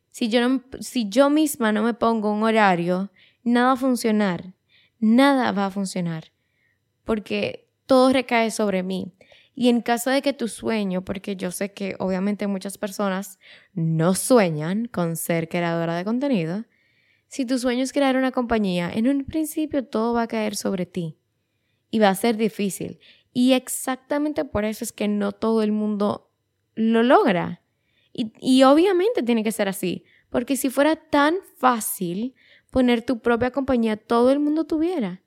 si 0.09 0.29
yo, 0.29 0.47
no, 0.47 0.63
si 0.79 1.09
yo 1.09 1.29
misma 1.29 1.71
no 1.71 1.83
me 1.83 1.93
pongo 1.93 2.31
un 2.31 2.43
horario, 2.43 3.11
nada 3.43 3.67
va 3.67 3.73
a 3.73 3.77
funcionar. 3.77 4.53
Nada 4.99 5.51
va 5.51 5.67
a 5.67 5.71
funcionar. 5.71 6.31
Porque 7.03 7.69
todo 7.91 8.13
recae 8.13 8.51
sobre 8.51 8.83
mí. 8.83 9.11
Y 9.53 9.67
en 9.67 9.81
caso 9.81 10.11
de 10.11 10.21
que 10.21 10.31
tu 10.31 10.47
sueño, 10.47 11.03
porque 11.03 11.35
yo 11.35 11.51
sé 11.51 11.73
que 11.73 11.97
obviamente 11.99 12.47
muchas 12.47 12.77
personas 12.77 13.37
no 13.73 14.15
sueñan 14.15 14.85
con 14.85 15.17
ser 15.17 15.49
creadora 15.49 15.97
de 15.97 16.05
contenido, 16.05 16.63
si 17.27 17.45
tu 17.45 17.59
sueño 17.59 17.83
es 17.83 17.91
crear 17.91 18.15
una 18.15 18.31
compañía, 18.31 18.89
en 18.89 19.09
un 19.09 19.25
principio 19.25 19.83
todo 19.83 20.13
va 20.13 20.21
a 20.21 20.27
caer 20.29 20.55
sobre 20.55 20.85
ti 20.85 21.17
y 21.89 21.99
va 21.99 22.07
a 22.07 22.15
ser 22.15 22.37
difícil. 22.37 23.01
Y 23.33 23.51
exactamente 23.51 24.45
por 24.45 24.63
eso 24.63 24.85
es 24.85 24.93
que 24.93 25.09
no 25.09 25.33
todo 25.33 25.61
el 25.61 25.73
mundo 25.73 26.31
lo 26.75 27.03
logra. 27.03 27.61
Y, 28.13 28.63
obviamente 28.63 29.21
tiene 29.21 29.43
que 29.43 29.51
ser 29.51 29.67
así, 29.67 30.05
porque 30.29 30.55
si 30.55 30.69
fuera 30.69 30.95
tan 30.95 31.35
fácil 31.57 32.35
poner 32.71 33.01
tu 33.01 33.19
propia 33.19 33.51
compañía, 33.51 33.97
todo 33.97 34.31
el 34.31 34.39
mundo 34.39 34.63
tuviera. 34.63 35.23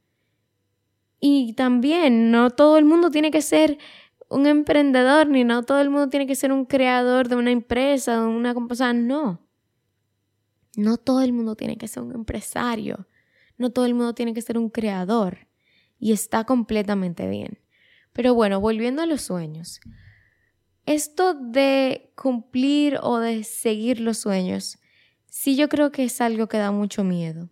Y 1.21 1.55
también 1.55 2.31
no 2.31 2.51
todo 2.51 2.77
el 2.77 2.85
mundo 2.85 3.11
tiene 3.11 3.31
que 3.31 3.43
ser 3.43 3.79
un 4.29 4.47
emprendedor, 4.47 5.29
ni 5.29 5.45
no 5.45 5.63
todo 5.63 5.81
el 5.81 5.91
mundo 5.91 6.09
tiene 6.09 6.27
que 6.27 6.35
ser 6.35 6.53
un 6.53 6.65
creador 6.65 7.29
de 7.29 7.37
una 7.37 7.51
empresa, 7.51 8.21
de 8.21 8.27
una 8.27 8.55
cosa, 8.55 8.93
no. 8.93 9.47
No 10.77 10.97
todo 10.97 11.23
el 11.23 11.33
mundo 11.33 11.55
tiene 11.55 11.77
que 11.77 11.89
ser 11.89 12.03
un 12.03 12.15
empresario, 12.15 13.07
no 13.59 13.71
todo 13.71 13.87
el 13.87 13.95
mundo 13.95 14.15
tiene 14.15 14.35
que 14.35 14.43
ser 14.43 14.59
un 14.59 14.71
creador 14.71 15.47
y 15.99 16.13
está 16.13 16.45
completamente 16.45 17.29
bien. 17.29 17.61
Pero 18.13 18.35
bueno, 18.35 18.61
volviendo 18.61 19.03
a 19.03 19.07
los 19.07 19.23
sueños. 19.23 19.81
Esto 20.87 21.35
de 21.35 22.13
cumplir 22.15 22.99
o 23.03 23.19
de 23.19 23.45
seguir 23.45 24.01
los 24.01 24.19
sueños, 24.19 24.79
sí 25.27 25.57
yo 25.57 25.69
creo 25.69 25.91
que 25.91 26.05
es 26.05 26.21
algo 26.21 26.47
que 26.47 26.59
da 26.59 26.71
mucho 26.73 27.05
miedo. 27.05 27.49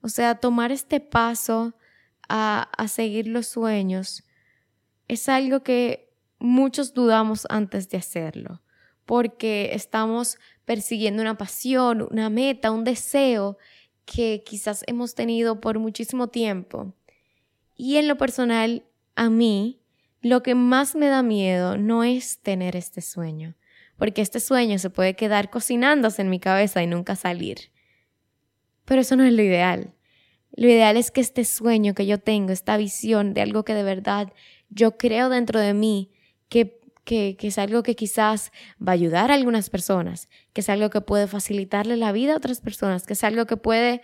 O 0.00 0.08
sea, 0.08 0.36
tomar 0.36 0.72
este 0.72 1.00
paso 1.00 1.74
a, 2.30 2.86
seguir 2.88 3.26
los 3.26 3.48
sueños 3.48 4.24
es 5.08 5.28
algo 5.28 5.62
que 5.62 6.14
muchos 6.38 6.94
dudamos 6.94 7.46
antes 7.50 7.90
de 7.90 7.98
hacerlo, 7.98 8.62
porque 9.04 9.70
estamos 9.74 10.38
persiguiendo 10.64 11.20
una 11.20 11.36
pasión, 11.36 12.06
una 12.10 12.30
meta, 12.30 12.70
un 12.70 12.84
deseo 12.84 13.58
que 14.04 14.42
quizás 14.46 14.84
hemos 14.86 15.14
tenido 15.14 15.60
por 15.60 15.78
muchísimo 15.80 16.28
tiempo 16.28 16.94
y 17.82 17.96
en 17.96 18.08
lo 18.08 18.18
personal, 18.18 18.84
a 19.16 19.30
mí, 19.30 19.80
lo 20.20 20.42
que 20.42 20.54
más 20.54 20.94
me 20.94 21.06
da 21.06 21.22
miedo 21.22 21.78
no 21.78 22.04
es 22.04 22.38
tener 22.40 22.76
este 22.76 23.00
sueño, 23.00 23.56
porque 23.96 24.20
este 24.20 24.38
sueño 24.38 24.78
se 24.78 24.90
puede 24.90 25.16
quedar 25.16 25.48
cocinándose 25.48 26.20
en 26.20 26.28
mi 26.28 26.40
cabeza 26.40 26.82
y 26.82 26.86
nunca 26.86 27.16
salir. 27.16 27.70
Pero 28.84 29.00
eso 29.00 29.16
no 29.16 29.24
es 29.24 29.32
lo 29.32 29.40
ideal. 29.40 29.94
Lo 30.60 30.68
ideal 30.68 30.98
es 30.98 31.10
que 31.10 31.22
este 31.22 31.46
sueño 31.46 31.94
que 31.94 32.04
yo 32.04 32.18
tengo, 32.18 32.52
esta 32.52 32.76
visión 32.76 33.32
de 33.32 33.40
algo 33.40 33.64
que 33.64 33.72
de 33.72 33.82
verdad 33.82 34.30
yo 34.68 34.98
creo 34.98 35.30
dentro 35.30 35.58
de 35.58 35.72
mí, 35.72 36.10
que, 36.50 36.82
que, 37.06 37.34
es 37.40 37.56
algo 37.56 37.82
que 37.82 37.96
quizás 37.96 38.52
va 38.78 38.92
a 38.92 38.94
ayudar 38.94 39.30
a 39.30 39.34
algunas 39.36 39.70
personas, 39.70 40.28
que 40.52 40.60
es 40.60 40.68
algo 40.68 40.90
que 40.90 41.00
puede 41.00 41.28
facilitarle 41.28 41.96
la 41.96 42.12
vida 42.12 42.34
a 42.34 42.36
otras 42.36 42.60
personas, 42.60 43.06
que 43.06 43.14
es 43.14 43.24
algo 43.24 43.46
que 43.46 43.56
puede 43.56 44.02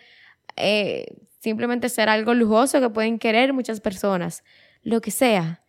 eh, 0.56 1.18
simplemente 1.40 1.90
ser 1.90 2.08
algo 2.08 2.32
lujoso 2.32 2.80
que 2.80 2.88
pueden 2.88 3.18
querer 3.18 3.52
muchas 3.52 3.82
personas, 3.82 4.42
lo 4.82 5.02
que 5.02 5.10
sea. 5.10 5.62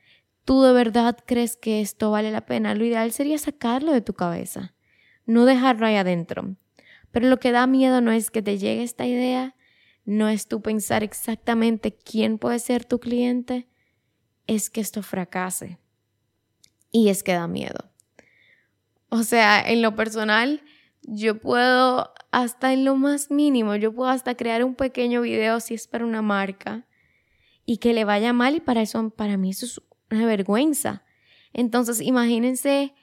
¿Tú 0.46 0.64
de 0.64 0.72
verdad 0.72 1.18
crees 1.26 1.58
que 1.58 1.82
esto 1.82 2.12
vale 2.12 2.32
la 2.32 2.46
pena? 2.46 2.76
Lo 2.76 2.86
ideal 2.86 3.12
sería 3.12 3.38
sacarlo 3.40 3.92
de 3.92 4.00
tu 4.00 4.14
cabeza, 4.14 4.74
no 5.26 5.44
dejarlo 5.44 5.86
ahí 5.86 5.98
adentro. 5.98 6.56
Pero 7.12 7.28
lo 7.28 7.40
que 7.40 7.52
da 7.52 7.68
miedo 7.68 8.00
no 8.00 8.14
es 8.14 8.32
que 8.32 8.42
te 8.42 8.58
llegue 8.58 8.84
esta 8.84 9.06
idea, 9.06 9.57
no 10.08 10.30
es 10.30 10.48
tú 10.48 10.62
pensar 10.62 11.04
exactamente 11.04 11.94
quién 11.94 12.38
puede 12.38 12.60
ser 12.60 12.86
tu 12.86 12.98
cliente, 12.98 13.68
es 14.48 14.70
que 14.70 14.80
esto 14.80 15.04
fracase. 15.04 15.80
Y 16.94 17.10
es 17.10 17.24
que 17.24 17.34
da 17.34 17.46
miedo. 17.46 17.92
O 19.10 19.24
sea, 19.24 19.62
en 19.62 19.82
lo 19.82 19.96
personal, 19.96 20.64
yo 21.02 21.42
puedo 21.42 22.14
hasta 22.32 22.72
en 22.72 22.86
lo 22.86 22.96
más 22.96 23.32
mínimo, 23.32 23.76
yo 23.76 23.94
puedo 23.94 24.10
hasta 24.10 24.36
crear 24.36 24.64
un 24.64 24.76
pequeño 24.76 25.22
video 25.22 25.60
si 25.60 25.74
es 25.74 25.88
para 25.88 26.06
una 26.06 26.22
marca 26.22 26.88
y 27.66 27.78
que 27.78 27.94
le 27.94 28.06
vaya 28.06 28.32
mal 28.32 28.56
y 28.56 28.62
para 28.62 28.82
eso, 28.82 29.10
para 29.10 29.36
mí 29.36 29.50
eso 29.50 29.66
es 29.66 29.82
una 30.10 30.26
vergüenza. 30.26 31.04
Entonces, 31.52 32.00
imagínense 32.00 32.94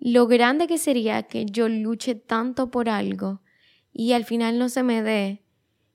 lo 0.00 0.26
grande 0.26 0.66
que 0.66 0.78
sería 0.78 1.22
que 1.22 1.46
yo 1.46 1.68
luche 1.68 2.16
tanto 2.16 2.72
por 2.72 2.88
algo 2.88 3.42
y 3.92 4.12
al 4.14 4.24
final 4.24 4.58
no 4.58 4.68
se 4.68 4.82
me 4.82 5.04
dé. 5.04 5.44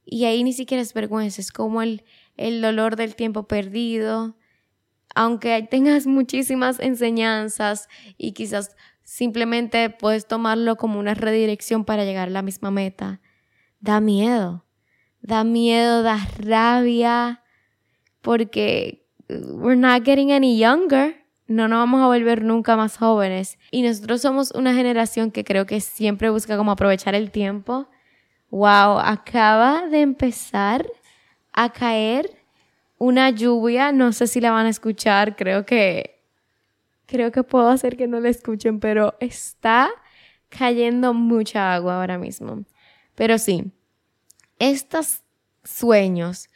Y 0.06 0.26
ahí 0.26 0.44
ni 0.44 0.54
siquiera 0.54 0.82
es 0.82 0.94
vergüenza, 0.94 1.42
es 1.42 1.52
como 1.52 1.82
el, 1.82 2.04
el 2.38 2.62
dolor 2.62 2.96
del 2.96 3.16
tiempo 3.16 3.48
perdido. 3.48 4.36
Aunque 5.16 5.68
tengas 5.70 6.08
muchísimas 6.08 6.80
enseñanzas 6.80 7.88
y 8.18 8.34
quizás 8.34 8.76
Simplemente 9.04 9.90
puedes 9.90 10.28
tomarlo 10.28 10.78
como 10.78 11.00
una 11.00 11.14
redirección 11.14 11.84
para 11.84 12.06
llegar 12.06 12.30
a 12.30 12.32
la 12.32 12.42
misma 12.42 12.72
meta. 12.72 13.20
Da 13.80 14.00
miedo. 14.00 14.66
da 15.22 15.44
miedo, 15.44 16.04
da 16.04 16.18
rabia, 16.38 17.42
porque 18.22 19.06
we're 19.30 19.80
not 19.80 20.04
getting 20.04 20.32
any 20.32 20.58
younger. 20.58 21.16
No 21.48 21.68
nos 21.68 21.80
vamos 21.80 22.02
a 22.02 22.08
volver 22.08 22.44
nunca 22.44 22.76
más 22.76 22.98
jóvenes. 22.98 23.58
Y 23.72 23.84
nosotros 23.84 24.22
somos 24.22 24.52
una 24.52 24.74
generación 24.74 25.32
que 25.32 25.44
creo 25.44 25.66
que 25.66 25.80
siempre 25.82 26.30
busca 26.30 26.58
como 26.58 26.72
aprovechar 26.72 27.16
el 27.16 27.32
tiempo. 27.32 27.88
Wow, 28.54 29.00
acaba 29.00 29.88
de 29.88 30.02
empezar 30.02 30.86
a 31.54 31.74
caer 31.74 32.38
una 33.00 33.32
lluvia. 33.32 33.92
No 33.92 34.14
sé 34.14 34.28
si 34.28 34.40
la 34.42 34.52
van 34.52 34.68
a 34.68 34.70
escuchar. 34.70 35.36
Creo 35.36 35.66
que, 35.66 36.22
creo 37.08 37.32
que 37.32 37.42
puedo 37.42 37.70
hacer 37.70 37.98
que 37.98 38.08
no 38.08 38.20
la 38.20 38.30
escuchen, 38.30 38.80
pero 38.80 39.16
está 39.20 39.90
cayendo 40.50 41.16
mucha 41.16 41.74
agua 41.74 41.96
ahora 42.00 42.20
mismo. 42.20 42.64
Pero 43.16 43.40
sí, 43.40 43.72
estos 44.60 45.24
sueños 45.64 46.48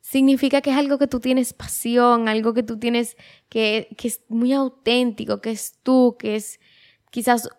significa 0.00 0.62
que 0.62 0.70
es 0.70 0.78
algo 0.78 0.96
que 0.96 1.06
tú 1.06 1.20
tienes 1.20 1.52
pasión, 1.52 2.30
algo 2.30 2.54
que 2.54 2.62
tú 2.62 2.78
tienes 2.78 3.14
que, 3.50 3.88
que 3.98 4.08
es 4.08 4.22
muy 4.30 4.54
auténtico, 4.54 5.42
que 5.42 5.50
es 5.50 5.78
tú, 5.82 6.16
que 6.18 6.34
es 6.36 6.60
quizás 7.10 7.50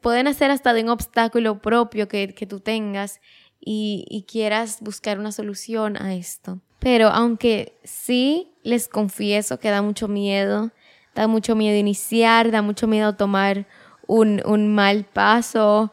pueden 0.00 0.26
hacer 0.26 0.50
hasta 0.50 0.72
de 0.72 0.82
un 0.82 0.90
obstáculo 0.90 1.60
propio 1.60 2.08
que, 2.08 2.34
que 2.34 2.46
tú 2.46 2.60
tengas 2.60 3.20
y, 3.60 4.04
y 4.08 4.24
quieras 4.24 4.78
buscar 4.80 5.18
una 5.18 5.32
solución 5.32 5.96
a 5.96 6.14
esto. 6.14 6.60
Pero 6.78 7.08
aunque 7.08 7.78
sí 7.84 8.52
les 8.62 8.88
confieso 8.88 9.58
que 9.58 9.70
da 9.70 9.82
mucho 9.82 10.08
miedo, 10.08 10.72
da 11.14 11.28
mucho 11.28 11.54
miedo 11.54 11.76
iniciar, 11.76 12.50
da 12.50 12.62
mucho 12.62 12.86
miedo 12.86 13.14
tomar 13.14 13.66
un, 14.06 14.42
un 14.44 14.74
mal 14.74 15.04
paso, 15.04 15.92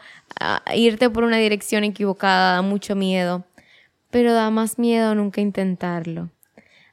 irte 0.74 1.10
por 1.10 1.24
una 1.24 1.38
dirección 1.38 1.84
equivocada 1.84 2.56
da 2.56 2.62
mucho 2.62 2.96
miedo, 2.96 3.46
pero 4.10 4.34
da 4.34 4.50
más 4.50 4.80
miedo 4.80 5.16
nunca 5.16 5.42
intentarlo. 5.42 6.30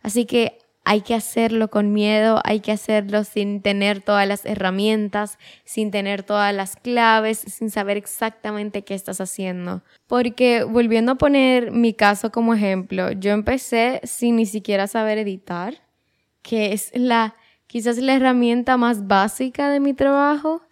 Así 0.03 0.25
que 0.25 0.59
hay 0.87 1.03
que 1.03 1.15
hacerlo 1.15 1.69
con 1.69 1.93
miedo, 1.93 2.41
hay 2.45 2.61
que 2.61 2.73
hacerlo 2.73 3.25
sin 3.25 3.61
tener 3.61 4.01
todas 4.01 4.27
las 4.27 4.47
herramientas, 4.47 5.39
sin 5.65 5.91
tener 5.91 6.23
todas 6.23 6.55
las 6.55 6.77
claves, 6.77 7.39
sin 7.39 7.71
saber 7.71 7.99
exactamente 7.99 8.83
qué 8.83 8.95
estás 8.95 9.21
haciendo. 9.21 9.83
Porque 10.07 10.65
volviendo 10.65 11.13
a 11.13 11.17
poner 11.17 11.73
mi 11.73 11.93
caso 11.93 12.33
como 12.33 12.55
ejemplo, 12.55 13.13
yo 13.13 13.33
empecé 13.33 14.01
sin 14.05 14.37
ni 14.37 14.47
siquiera 14.47 14.87
saber 14.87 15.19
editar, 15.19 15.75
que 16.41 16.73
es 16.73 16.91
la 16.95 17.35
quizás 17.67 17.99
la 17.99 18.15
herramienta 18.15 18.79
más 18.79 19.07
básica 19.07 19.69
de 19.69 19.81
mi 19.81 19.93
trabajo 19.93 20.63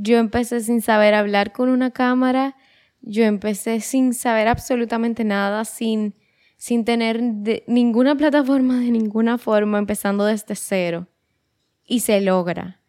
yo 0.00 0.16
empecé 0.18 0.60
sin 0.60 0.80
saber 0.80 1.12
hablar 1.14 1.52
con 1.52 1.68
una 1.70 1.90
cámara, 1.90 2.54
yo 3.00 3.24
empecé 3.24 3.80
sin 3.80 4.14
saber 4.14 4.46
absolutamente 4.46 5.24
nada, 5.24 5.64
sin, 5.64 6.14
sin 6.58 6.84
tener 6.84 7.22
ninguna 7.68 8.16
plataforma 8.16 8.80
de 8.80 8.90
ninguna 8.90 9.38
forma, 9.38 9.78
empezando 9.78 10.24
desde 10.24 10.56
cero. 10.56 11.06
Y 11.86 12.00
se 12.00 12.20
logra. 12.20 12.82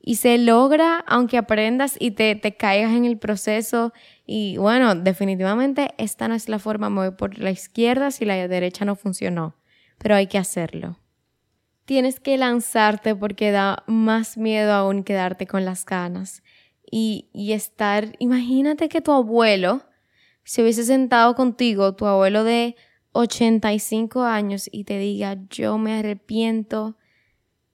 Y 0.00 0.16
se 0.16 0.36
logra 0.36 0.98
aunque 1.06 1.38
aprendas 1.38 1.96
y 1.98 2.10
te, 2.10 2.34
te 2.34 2.56
caigas 2.56 2.92
en 2.92 3.04
el 3.04 3.16
proceso. 3.16 3.92
Y 4.26 4.58
bueno, 4.58 4.96
definitivamente 4.96 5.94
esta 5.96 6.26
no 6.28 6.34
es 6.34 6.48
la 6.48 6.58
forma, 6.58 6.90
me 6.90 7.08
voy 7.08 7.16
por 7.16 7.38
la 7.38 7.52
izquierda 7.52 8.10
si 8.10 8.24
la 8.24 8.48
derecha 8.48 8.84
no 8.84 8.96
funcionó. 8.96 9.54
Pero 9.98 10.16
hay 10.16 10.26
que 10.26 10.36
hacerlo. 10.36 10.98
Tienes 11.84 12.18
que 12.18 12.36
lanzarte 12.36 13.14
porque 13.14 13.52
da 13.52 13.84
más 13.86 14.36
miedo 14.36 14.72
aún 14.72 15.04
quedarte 15.04 15.46
con 15.46 15.64
las 15.64 15.86
ganas 15.86 16.42
y, 16.90 17.28
y 17.32 17.52
estar, 17.52 18.16
imagínate 18.18 18.88
que 18.88 19.00
tu 19.00 19.12
abuelo 19.12 19.82
se 20.42 20.62
hubiese 20.62 20.82
sentado 20.84 21.34
contigo, 21.34 21.94
tu 21.94 22.06
abuelo 22.06 22.42
de 22.42 22.74
85 23.14 24.22
años, 24.22 24.68
y 24.70 24.84
te 24.84 24.98
diga, 24.98 25.38
yo 25.48 25.78
me 25.78 25.98
arrepiento, 25.98 26.96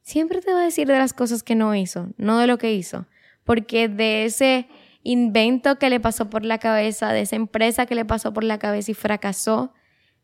siempre 0.03 0.41
te 0.41 0.53
va 0.53 0.61
a 0.61 0.65
decir 0.65 0.87
de 0.87 0.99
las 0.99 1.13
cosas 1.13 1.43
que 1.43 1.55
no 1.55 1.75
hizo, 1.75 2.11
no 2.17 2.39
de 2.39 2.47
lo 2.47 2.59
que 2.59 2.73
hizo, 2.73 3.07
porque 3.45 3.89
de 3.89 4.25
ese 4.25 4.69
invento 5.03 5.79
que 5.79 5.91
le 5.91 5.99
pasó 5.99 6.31
por 6.31 6.45
la 6.45 6.59
cabeza, 6.59 7.13
de 7.13 7.23
esa 7.23 7.37
empresa 7.37 7.87
que 7.87 7.95
le 7.95 8.05
pasó 8.05 8.33
por 8.33 8.45
la 8.45 8.59
cabeza 8.59 8.93
y 8.93 8.95
fracasó, 8.95 9.73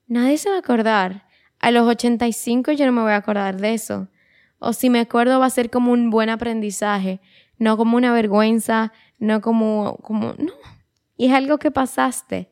nadie 0.07 0.39
se 0.39 0.51
va 0.51 0.57
a 0.57 0.61
acordar. 0.61 1.27
A 1.59 1.71
los 1.71 1.89
85 1.89 2.73
yo 2.73 2.87
no 2.87 2.93
me 2.93 3.03
voy 3.03 3.13
a 3.13 3.17
acordar 3.17 3.59
de 3.59 3.75
eso. 3.75 4.09
O 4.59 4.73
si 4.73 4.91
me 4.91 5.01
acuerdo 5.01 5.41
va 5.41 5.47
a 5.47 5.51
ser 5.51 5.71
como 5.71 5.93
un 5.93 6.11
buen 6.11 6.29
aprendizaje 6.29 7.21
no 7.59 7.77
como 7.77 7.97
una 7.97 8.13
vergüenza, 8.13 8.93
no 9.19 9.41
como, 9.41 9.99
como, 10.03 10.35
no. 10.39 10.53
Y 11.17 11.27
es 11.27 11.33
algo 11.33 11.59
que 11.59 11.71
pasaste. 11.71 12.51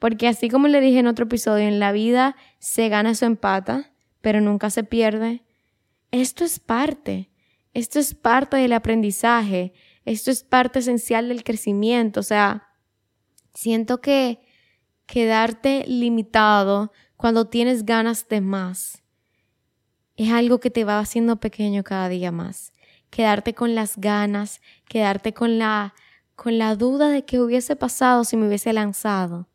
Porque 0.00 0.26
así 0.26 0.48
como 0.48 0.66
le 0.66 0.80
dije 0.80 0.98
en 0.98 1.06
otro 1.06 1.26
episodio, 1.26 1.68
en 1.68 1.78
la 1.78 1.92
vida 1.92 2.34
se 2.58 2.88
gana 2.88 3.14
su 3.14 3.24
empata, 3.26 3.92
pero 4.20 4.40
nunca 4.40 4.68
se 4.70 4.82
pierde. 4.82 5.44
Esto 6.10 6.42
es 6.44 6.58
parte. 6.58 7.30
Esto 7.72 8.00
es 8.00 8.16
parte 8.16 8.56
del 8.56 8.72
aprendizaje. 8.72 9.72
Esto 10.04 10.32
es 10.32 10.42
parte 10.42 10.80
esencial 10.80 11.28
del 11.28 11.44
crecimiento. 11.44 12.18
O 12.18 12.24
sea, 12.24 12.66
siento 13.54 14.00
que 14.00 14.40
quedarte 15.06 15.84
limitado 15.86 16.92
cuando 17.16 17.46
tienes 17.46 17.84
ganas 17.84 18.26
de 18.28 18.40
más 18.40 19.04
es 20.16 20.32
algo 20.32 20.58
que 20.58 20.70
te 20.70 20.82
va 20.82 20.98
haciendo 20.98 21.36
pequeño 21.36 21.84
cada 21.84 22.08
día 22.08 22.32
más 22.32 22.72
quedarte 23.10 23.54
con 23.54 23.74
las 23.74 23.96
ganas, 23.98 24.60
quedarte 24.88 25.34
con 25.34 25.58
la, 25.58 25.94
con 26.36 26.58
la 26.58 26.76
duda 26.76 27.10
de 27.10 27.24
qué 27.24 27.40
hubiese 27.40 27.76
pasado 27.76 28.24
si 28.24 28.36
me 28.36 28.46
hubiese 28.46 28.72
lanzado. 28.72 29.48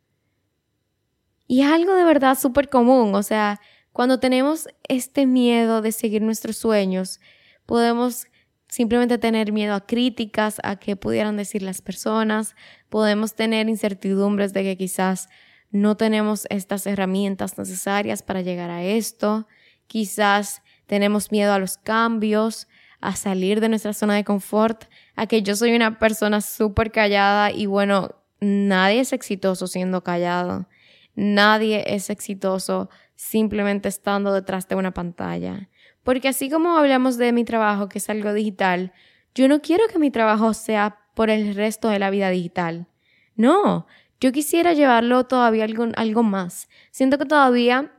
Y 1.47 1.61
algo 1.61 1.93
de 1.95 2.03
verdad 2.03 2.37
súper 2.37 2.69
común, 2.69 3.13
o 3.15 3.23
sea, 3.23 3.59
cuando 3.91 4.19
tenemos 4.19 4.67
este 4.87 5.25
miedo 5.25 5.81
de 5.81 5.91
seguir 5.91 6.21
nuestros 6.21 6.57
sueños, 6.57 7.19
podemos 7.65 8.27
simplemente 8.67 9.17
tener 9.17 9.51
miedo 9.51 9.73
a 9.73 9.85
críticas, 9.85 10.59
a 10.63 10.75
qué 10.75 10.95
pudieran 10.95 11.37
decir 11.37 11.61
las 11.61 11.81
personas, 11.81 12.55
podemos 12.89 13.35
tener 13.35 13.69
incertidumbres 13.69 14.53
de 14.53 14.63
que 14.63 14.77
quizás 14.77 15.29
no 15.71 15.95
tenemos 15.97 16.45
estas 16.49 16.85
herramientas 16.87 17.57
necesarias 17.57 18.21
para 18.21 18.41
llegar 18.41 18.69
a 18.69 18.83
esto, 18.83 19.47
quizás 19.87 20.61
tenemos 20.87 21.31
miedo 21.31 21.53
a 21.53 21.59
los 21.59 21.77
cambios, 21.77 22.67
a 23.01 23.15
salir 23.15 23.61
de 23.61 23.69
nuestra 23.69 23.93
zona 23.93 24.15
de 24.15 24.23
confort, 24.23 24.85
a 25.15 25.27
que 25.27 25.41
yo 25.41 25.55
soy 25.55 25.75
una 25.75 25.99
persona 25.99 26.41
súper 26.41 26.91
callada 26.91 27.51
y 27.51 27.65
bueno, 27.67 28.15
nadie 28.39 29.01
es 29.01 29.13
exitoso 29.13 29.67
siendo 29.67 30.03
callado, 30.03 30.67
nadie 31.15 31.83
es 31.87 32.09
exitoso 32.09 32.89
simplemente 33.15 33.89
estando 33.89 34.33
detrás 34.33 34.67
de 34.67 34.75
una 34.75 34.93
pantalla. 34.93 35.69
Porque 36.03 36.27
así 36.27 36.49
como 36.49 36.77
hablamos 36.77 37.17
de 37.17 37.31
mi 37.31 37.43
trabajo, 37.43 37.89
que 37.89 37.99
es 37.99 38.09
algo 38.09 38.33
digital, 38.33 38.93
yo 39.33 39.47
no 39.47 39.61
quiero 39.61 39.87
que 39.87 39.99
mi 39.99 40.11
trabajo 40.11 40.53
sea 40.53 40.99
por 41.15 41.29
el 41.29 41.55
resto 41.55 41.89
de 41.89 41.99
la 41.99 42.09
vida 42.09 42.29
digital. 42.29 42.87
No, 43.35 43.87
yo 44.19 44.31
quisiera 44.31 44.73
llevarlo 44.73 45.25
todavía 45.25 45.63
algo, 45.63 45.87
algo 45.95 46.23
más. 46.23 46.69
Siento 46.91 47.17
que 47.17 47.25
todavía 47.25 47.91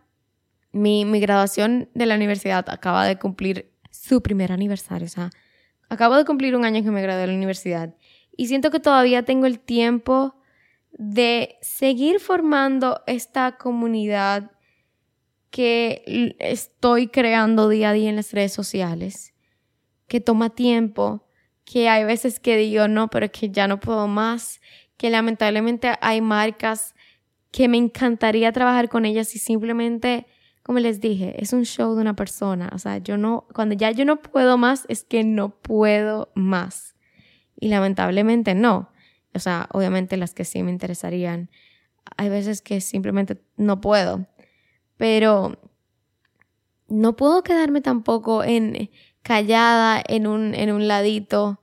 mi, 0.72 1.04
mi 1.04 1.20
graduación 1.20 1.88
de 1.94 2.06
la 2.06 2.14
universidad 2.14 2.68
acaba 2.70 3.06
de 3.06 3.18
cumplir 3.18 3.72
su 3.90 4.22
primer 4.22 4.52
aniversario. 4.52 5.06
O 5.06 5.10
sea, 5.10 5.30
acabo 5.88 6.16
de 6.16 6.24
cumplir 6.24 6.54
un 6.56 6.64
año 6.64 6.82
que 6.82 6.90
me 6.90 7.02
gradué 7.02 7.22
de 7.22 7.26
la 7.28 7.34
universidad 7.34 7.94
y 8.36 8.48
siento 8.48 8.70
que 8.70 8.80
todavía 8.80 9.24
tengo 9.24 9.46
el 9.46 9.58
tiempo 9.58 10.35
de 10.98 11.56
seguir 11.60 12.20
formando 12.20 13.02
esta 13.06 13.56
comunidad 13.56 14.50
que 15.50 16.36
estoy 16.38 17.08
creando 17.08 17.68
día 17.68 17.90
a 17.90 17.92
día 17.92 18.10
en 18.10 18.16
las 18.16 18.32
redes 18.32 18.52
sociales, 18.52 19.34
que 20.08 20.20
toma 20.20 20.50
tiempo, 20.50 21.26
que 21.64 21.88
hay 21.88 22.04
veces 22.04 22.40
que 22.40 22.56
digo, 22.56 22.88
no, 22.88 23.08
pero 23.08 23.30
que 23.30 23.50
ya 23.50 23.68
no 23.68 23.80
puedo 23.80 24.08
más, 24.08 24.60
que 24.96 25.10
lamentablemente 25.10 25.92
hay 26.00 26.20
marcas 26.20 26.94
que 27.50 27.68
me 27.68 27.76
encantaría 27.76 28.52
trabajar 28.52 28.88
con 28.88 29.04
ellas 29.04 29.34
y 29.34 29.38
simplemente 29.38 30.26
como 30.66 30.80
les 30.80 31.00
dije, 31.00 31.40
es 31.40 31.52
un 31.52 31.64
show 31.64 31.94
de 31.94 32.00
una 32.00 32.16
persona. 32.16 32.72
O 32.74 32.78
sea, 32.80 32.98
yo 32.98 33.16
no, 33.16 33.46
cuando 33.54 33.76
ya 33.76 33.92
yo 33.92 34.04
no 34.04 34.20
puedo 34.20 34.58
más, 34.58 34.84
es 34.88 35.04
que 35.04 35.22
no 35.22 35.50
puedo 35.50 36.32
más. 36.34 36.96
Y 37.54 37.68
lamentablemente 37.68 38.56
no. 38.56 38.90
O 39.36 39.40
sea, 39.40 39.68
obviamente 39.72 40.16
las 40.16 40.34
que 40.34 40.44
sí 40.44 40.62
me 40.62 40.70
interesarían. 40.70 41.50
Hay 42.16 42.28
veces 42.28 42.62
que 42.62 42.80
simplemente 42.80 43.40
no 43.56 43.80
puedo. 43.80 44.26
Pero 44.96 45.58
no 46.88 47.16
puedo 47.16 47.42
quedarme 47.42 47.80
tampoco 47.80 48.44
en 48.44 48.90
callada 49.22 50.02
en 50.06 50.26
un, 50.26 50.54
en 50.54 50.72
un 50.72 50.88
ladito. 50.88 51.62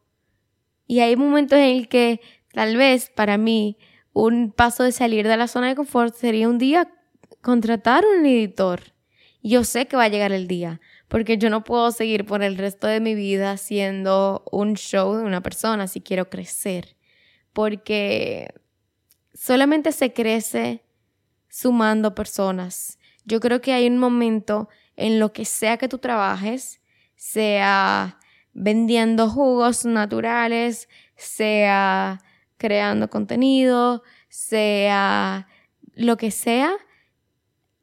Y 0.87 0.99
hay 0.99 1.15
momentos 1.15 1.57
en 1.59 1.77
el 1.77 1.87
que 1.87 2.21
tal 2.53 2.77
vez 2.77 3.09
para 3.09 3.37
mí 3.37 3.77
un 4.13 4.51
paso 4.51 4.83
de 4.83 4.91
salir 4.91 5.27
de 5.27 5.37
la 5.37 5.47
zona 5.47 5.69
de 5.69 5.75
confort 5.75 6.13
sería 6.13 6.47
un 6.47 6.57
día 6.57 6.91
contratar 7.41 8.03
un 8.05 8.25
editor 8.25 8.93
yo 9.43 9.63
sé 9.65 9.87
que 9.87 9.97
va 9.97 10.05
a 10.05 10.09
llegar 10.09 10.31
el 10.31 10.47
día, 10.47 10.79
porque 11.09 11.37
yo 11.37 11.49
no 11.49 11.63
puedo 11.63 11.91
seguir 11.91 12.25
por 12.25 12.43
el 12.43 12.57
resto 12.57 12.87
de 12.87 13.01
mi 13.01 13.13
vida 13.13 13.57
siendo 13.57 14.45
un 14.51 14.75
show 14.75 15.15
de 15.15 15.23
una 15.23 15.41
persona 15.41 15.87
si 15.87 16.01
quiero 16.01 16.29
crecer, 16.29 16.95
porque 17.53 18.53
solamente 19.33 19.91
se 19.91 20.11
crece 20.11 20.83
sumando 21.49 22.15
personas. 22.15 22.99
Yo 23.25 23.39
creo 23.39 23.61
que 23.61 23.73
hay 23.73 23.87
un 23.87 23.99
momento 23.99 24.69
en 24.95 25.19
lo 25.19 25.31
que 25.31 25.45
sea 25.45 25.77
que 25.77 25.87
tú 25.87 25.99
trabajes, 25.99 26.81
sea 27.15 28.19
vendiendo 28.53 29.29
jugos 29.29 29.85
naturales, 29.85 30.89
sea 31.15 32.21
creando 32.57 33.09
contenido, 33.09 34.03
sea 34.29 35.47
lo 35.93 36.17
que 36.17 36.31
sea, 36.31 36.73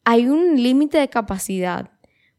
hay 0.05 0.27
un 0.27 0.61
límite 0.61 0.99
de 0.99 1.09
capacidad. 1.09 1.91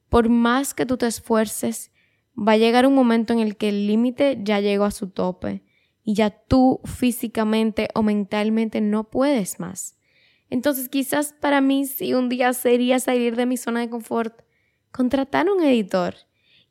Por 0.09 0.29
más 0.29 0.73
que 0.73 0.85
tú 0.85 0.97
te 0.97 1.07
esfuerces, 1.07 1.91
va 2.37 2.53
a 2.53 2.57
llegar 2.57 2.85
un 2.85 2.95
momento 2.95 3.31
en 3.33 3.39
el 3.39 3.55
que 3.55 3.69
el 3.69 3.87
límite 3.87 4.39
ya 4.41 4.59
llegó 4.59 4.83
a 4.83 4.91
su 4.91 5.09
tope 5.09 5.63
y 6.03 6.15
ya 6.15 6.29
tú 6.29 6.81
físicamente 6.85 7.89
o 7.93 8.03
mentalmente 8.03 8.81
no 8.81 9.09
puedes 9.09 9.59
más. 9.59 9.97
Entonces 10.49 10.89
quizás 10.89 11.33
para 11.39 11.61
mí 11.61 11.85
si 11.85 12.13
un 12.13 12.29
día 12.29 12.53
sería 12.53 12.99
salir 12.99 13.35
de 13.35 13.45
mi 13.45 13.57
zona 13.57 13.81
de 13.81 13.89
confort, 13.89 14.41
contratar 14.91 15.49
un 15.49 15.63
editor. 15.63 16.15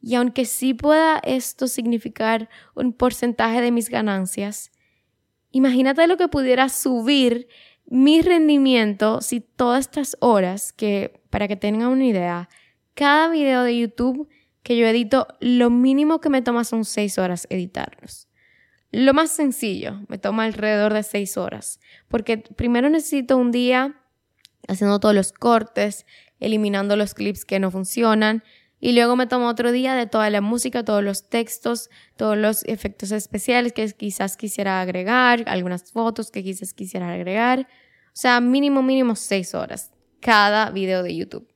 Y 0.03 0.15
aunque 0.15 0.45
sí 0.45 0.75
pueda 0.75 1.19
esto 1.19 1.67
significar 1.67 2.49
un 2.75 2.93
porcentaje 2.93 3.61
de 3.61 3.71
mis 3.71 3.89
ganancias, 3.89 4.71
imagínate 5.51 6.07
lo 6.07 6.17
que 6.17 6.29
pudiera 6.29 6.69
subir 6.69 7.49
mi 7.87 8.23
rendimiento 8.23 9.21
si 9.21 9.41
todas 9.41 9.81
estas 9.81 10.17
horas, 10.21 10.73
que 10.73 11.21
para 11.29 11.49
que 11.49 11.57
tengan 11.57 11.89
una 11.89 12.07
idea, 12.07 12.49
cada 12.95 13.29
video 13.29 13.63
de 13.63 13.79
YouTube 13.79 14.29
que 14.63 14.77
yo 14.77 14.87
edito, 14.87 15.27
lo 15.41 15.71
mínimo 15.71 16.21
que 16.21 16.29
me 16.29 16.43
toma 16.43 16.65
son 16.65 16.85
seis 16.85 17.19
horas 17.19 17.47
editarlos. 17.51 18.30
Lo 18.93 19.15
más 19.15 19.31
sencillo, 19.31 20.01
me 20.09 20.19
toma 20.19 20.45
alrededor 20.45 20.93
de 20.93 21.03
seis 21.03 21.37
horas, 21.37 21.81
porque 22.09 22.39
primero 22.39 22.91
necesito 22.91 23.37
un 23.37 23.53
día 23.53 24.01
haciendo 24.69 24.99
todos 25.01 25.15
los 25.15 25.33
cortes, 25.33 26.07
eliminando 26.41 26.97
los 26.97 27.15
clips 27.15 27.45
que 27.45 27.61
no 27.61 27.71
funcionan, 27.71 28.43
y 28.81 28.93
luego 28.93 29.15
me 29.15 29.27
tomo 29.27 29.47
otro 29.47 29.73
día 29.73 29.95
de 29.95 30.07
toda 30.07 30.31
la 30.31 30.41
música, 30.41 30.85
todos 30.85 31.05
los 31.05 31.29
textos, 31.29 31.91
todos 32.17 32.37
los 32.37 32.65
efectos 32.65 33.13
especiales 33.13 33.75
que 33.75 33.87
quizás 33.93 34.39
quisiera 34.39 34.81
agregar, 34.81 35.45
algunas 35.47 35.93
fotos 35.93 36.31
que 36.31 36.43
quizás 36.43 36.73
quisiera 36.73 37.13
agregar. 37.13 37.69
O 38.07 38.15
sea, 38.15 38.41
mínimo, 38.41 38.83
mínimo 38.83 39.17
seis 39.17 39.55
horas 39.55 39.93
cada 40.21 40.71
video 40.71 41.03
de 41.03 41.15
YouTube. 41.15 41.47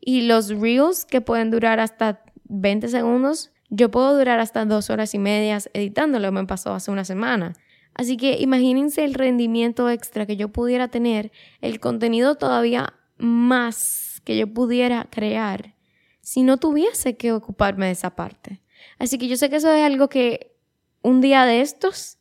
Y 0.00 0.22
los 0.22 0.50
reels 0.50 1.04
que 1.04 1.20
pueden 1.20 1.50
durar 1.50 1.80
hasta 1.80 2.22
20 2.44 2.88
segundos, 2.88 3.50
yo 3.70 3.90
puedo 3.90 4.16
durar 4.16 4.40
hasta 4.40 4.64
dos 4.64 4.90
horas 4.90 5.14
y 5.14 5.18
medias 5.18 5.70
editándolo, 5.74 6.32
me 6.32 6.46
pasó 6.46 6.74
hace 6.74 6.90
una 6.90 7.04
semana. 7.04 7.54
Así 7.94 8.16
que 8.16 8.38
imagínense 8.38 9.04
el 9.04 9.14
rendimiento 9.14 9.90
extra 9.90 10.24
que 10.26 10.36
yo 10.36 10.48
pudiera 10.48 10.88
tener, 10.88 11.32
el 11.60 11.80
contenido 11.80 12.36
todavía 12.36 12.94
más 13.18 14.22
que 14.24 14.38
yo 14.38 14.46
pudiera 14.46 15.08
crear 15.10 15.74
si 16.20 16.42
no 16.42 16.58
tuviese 16.58 17.16
que 17.16 17.32
ocuparme 17.32 17.86
de 17.86 17.92
esa 17.92 18.14
parte. 18.14 18.60
Así 18.98 19.18
que 19.18 19.28
yo 19.28 19.36
sé 19.36 19.48
que 19.48 19.56
eso 19.56 19.72
es 19.72 19.82
algo 19.82 20.08
que 20.08 20.54
un 21.02 21.20
día 21.20 21.44
de 21.44 21.62
estos 21.62 22.18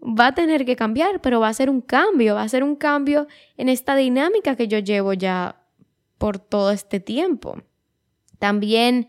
va 0.00 0.28
a 0.28 0.34
tener 0.34 0.64
que 0.64 0.76
cambiar, 0.76 1.20
pero 1.20 1.40
va 1.40 1.48
a 1.48 1.54
ser 1.54 1.68
un 1.68 1.80
cambio, 1.80 2.36
va 2.36 2.42
a 2.42 2.48
ser 2.48 2.62
un 2.62 2.76
cambio 2.76 3.26
en 3.56 3.68
esta 3.68 3.96
dinámica 3.96 4.56
que 4.56 4.68
yo 4.68 4.78
llevo 4.78 5.12
ya 5.12 5.62
por 6.16 6.38
todo 6.38 6.70
este 6.70 7.00
tiempo. 7.00 7.60
También 8.38 9.08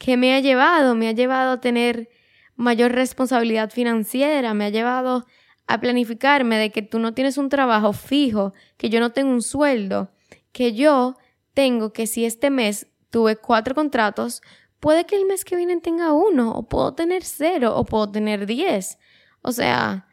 ¿Qué 0.00 0.16
me 0.16 0.34
ha 0.34 0.40
llevado? 0.40 0.94
Me 0.94 1.08
ha 1.08 1.12
llevado 1.12 1.52
a 1.52 1.60
tener 1.60 2.08
mayor 2.56 2.92
responsabilidad 2.92 3.68
financiera, 3.68 4.54
me 4.54 4.64
ha 4.64 4.70
llevado 4.70 5.26
a 5.66 5.78
planificarme 5.78 6.56
de 6.56 6.70
que 6.70 6.80
tú 6.80 6.98
no 6.98 7.12
tienes 7.12 7.36
un 7.36 7.50
trabajo 7.50 7.92
fijo, 7.92 8.54
que 8.78 8.88
yo 8.88 8.98
no 8.98 9.12
tengo 9.12 9.30
un 9.30 9.42
sueldo, 9.42 10.10
que 10.52 10.72
yo 10.72 11.18
tengo 11.52 11.92
que 11.92 12.06
si 12.06 12.24
este 12.24 12.48
mes 12.48 12.86
tuve 13.10 13.36
cuatro 13.36 13.74
contratos, 13.74 14.40
puede 14.80 15.04
que 15.04 15.16
el 15.16 15.26
mes 15.26 15.44
que 15.44 15.54
viene 15.54 15.78
tenga 15.82 16.14
uno, 16.14 16.52
o 16.52 16.66
puedo 16.66 16.94
tener 16.94 17.22
cero, 17.22 17.74
o 17.76 17.84
puedo 17.84 18.10
tener 18.10 18.46
diez. 18.46 18.98
O 19.42 19.52
sea, 19.52 20.06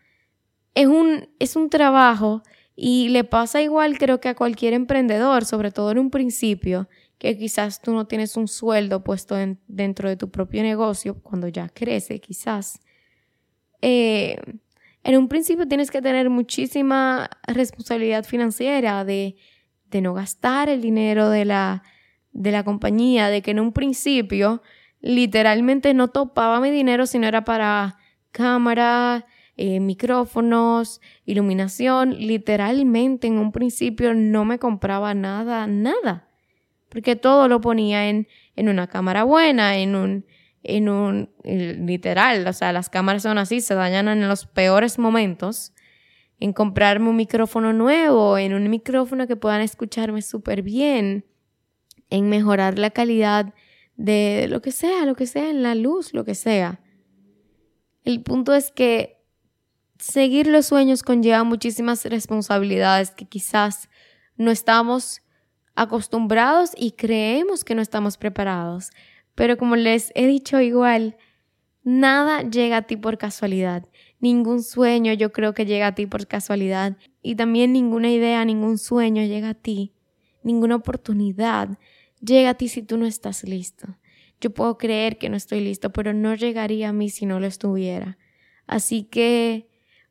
es 0.75 0.87
un, 0.87 1.29
es 1.39 1.55
un 1.55 1.69
trabajo 1.69 2.43
y 2.75 3.07
le 3.07 3.23
pasa 3.23 3.61
igual 3.61 3.97
creo 3.97 4.19
que 4.19 4.27
a 4.27 4.35
cualquier 4.35 4.73
emprendedor, 4.73 5.45
sobre 5.45 5.71
todo 5.71 5.91
en 5.91 5.99
un 5.99 6.09
principio, 6.09 6.89
que 7.17 7.37
quizás 7.37 7.81
tú 7.81 7.93
no 7.93 8.05
tienes 8.05 8.37
un 8.37 8.47
sueldo 8.47 9.03
puesto 9.03 9.35
dentro 9.67 10.09
de 10.09 10.17
tu 10.17 10.29
propio 10.29 10.61
negocio 10.63 11.19
cuando 11.21 11.47
ya 11.47 11.69
crece, 11.69 12.19
quizás. 12.19 12.79
Eh, 13.81 14.37
en 15.03 15.17
un 15.17 15.27
principio 15.27 15.67
tienes 15.67 15.89
que 15.89 16.01
tener 16.01 16.29
muchísima 16.29 17.29
responsabilidad 17.47 18.23
financiera 18.23 19.03
de, 19.05 19.35
de 19.85 20.01
no 20.01 20.13
gastar 20.13 20.69
el 20.69 20.81
dinero 20.81 21.29
de 21.29 21.45
la, 21.45 21.83
de 22.33 22.51
la 22.51 22.63
compañía, 22.63 23.29
de 23.29 23.41
que 23.41 23.51
en 23.51 23.59
un 23.59 23.73
principio 23.73 24.61
literalmente 24.99 25.93
no 25.93 26.09
topaba 26.09 26.59
mi 26.59 26.71
dinero 26.71 27.05
si 27.05 27.19
no 27.19 27.27
era 27.27 27.45
para 27.45 27.97
cámara, 28.31 29.25
eh, 29.55 29.79
micrófonos, 29.79 31.01
iluminación. 31.25 32.15
Literalmente 32.19 33.25
en 33.25 33.39
un 33.39 33.51
principio 33.51 34.13
no 34.13 34.45
me 34.45 34.59
compraba 34.59 35.15
nada, 35.15 35.65
nada 35.65 36.26
porque 36.89 37.15
todo 37.15 37.47
lo 37.47 37.61
ponía 37.61 38.09
en, 38.09 38.27
en 38.55 38.69
una 38.69 38.87
cámara 38.87 39.23
buena, 39.23 39.77
en 39.77 39.95
un, 39.95 40.25
en 40.63 40.89
un, 40.89 41.29
literal, 41.43 42.45
o 42.47 42.53
sea, 42.53 42.73
las 42.73 42.89
cámaras 42.89 43.23
son 43.23 43.37
así, 43.37 43.61
se 43.61 43.73
dañan 43.75 44.07
en 44.07 44.27
los 44.27 44.45
peores 44.45 44.99
momentos, 44.99 45.73
en 46.39 46.53
comprarme 46.53 47.09
un 47.09 47.15
micrófono 47.15 47.73
nuevo, 47.73 48.37
en 48.37 48.53
un 48.53 48.69
micrófono 48.69 49.27
que 49.27 49.35
puedan 49.35 49.61
escucharme 49.61 50.21
súper 50.21 50.61
bien, 50.61 51.25
en 52.09 52.29
mejorar 52.29 52.77
la 52.77 52.91
calidad 52.91 53.53
de 53.95 54.47
lo 54.49 54.61
que 54.61 54.71
sea, 54.71 55.05
lo 55.05 55.15
que 55.15 55.25
sea, 55.25 55.49
en 55.49 55.63
la 55.63 55.75
luz, 55.75 56.13
lo 56.13 56.23
que 56.23 56.35
sea. 56.35 56.79
El 58.03 58.21
punto 58.21 58.53
es 58.53 58.71
que 58.71 59.17
seguir 59.97 60.47
los 60.47 60.67
sueños 60.67 61.03
conlleva 61.03 61.43
muchísimas 61.43 62.05
responsabilidades 62.05 63.11
que 63.11 63.25
quizás 63.25 63.89
no 64.35 64.51
estamos 64.51 65.21
acostumbrados 65.77 66.71
y 66.75 66.91
creemos 66.91 67.63
que 67.63 67.75
no 67.75 67.81
estamos 67.81 68.17
preparados. 68.17 68.89
Pero 69.35 69.57
como 69.57 69.75
les 69.75 70.11
he 70.15 70.25
dicho 70.25 70.59
igual, 70.59 71.15
nada 71.83 72.41
llega 72.41 72.77
a 72.77 72.81
ti 72.81 72.97
por 72.97 73.19
casualidad. 73.19 73.87
Ningún 74.19 74.63
sueño 74.63 75.13
yo 75.13 75.31
creo 75.31 75.53
que 75.53 75.67
llega 75.67 75.87
a 75.87 75.95
ti 75.95 76.07
por 76.07 76.25
casualidad. 76.25 76.97
Y 77.21 77.35
también 77.35 77.73
ninguna 77.73 78.09
idea, 78.09 78.43
ningún 78.43 78.79
sueño 78.79 79.23
llega 79.23 79.49
a 79.49 79.53
ti. 79.53 79.93
Ninguna 80.41 80.75
oportunidad 80.75 81.77
llega 82.19 82.49
a 82.49 82.53
ti 82.55 82.67
si 82.67 82.81
tú 82.81 82.97
no 82.97 83.05
estás 83.05 83.43
listo. 83.43 83.87
Yo 84.41 84.49
puedo 84.49 84.79
creer 84.79 85.19
que 85.19 85.29
no 85.29 85.37
estoy 85.37 85.61
listo, 85.61 85.91
pero 85.93 86.11
no 86.13 86.33
llegaría 86.33 86.89
a 86.89 86.93
mí 86.93 87.09
si 87.09 87.27
no 87.27 87.39
lo 87.39 87.45
estuviera. 87.45 88.17
Así 88.65 89.03
que 89.03 89.67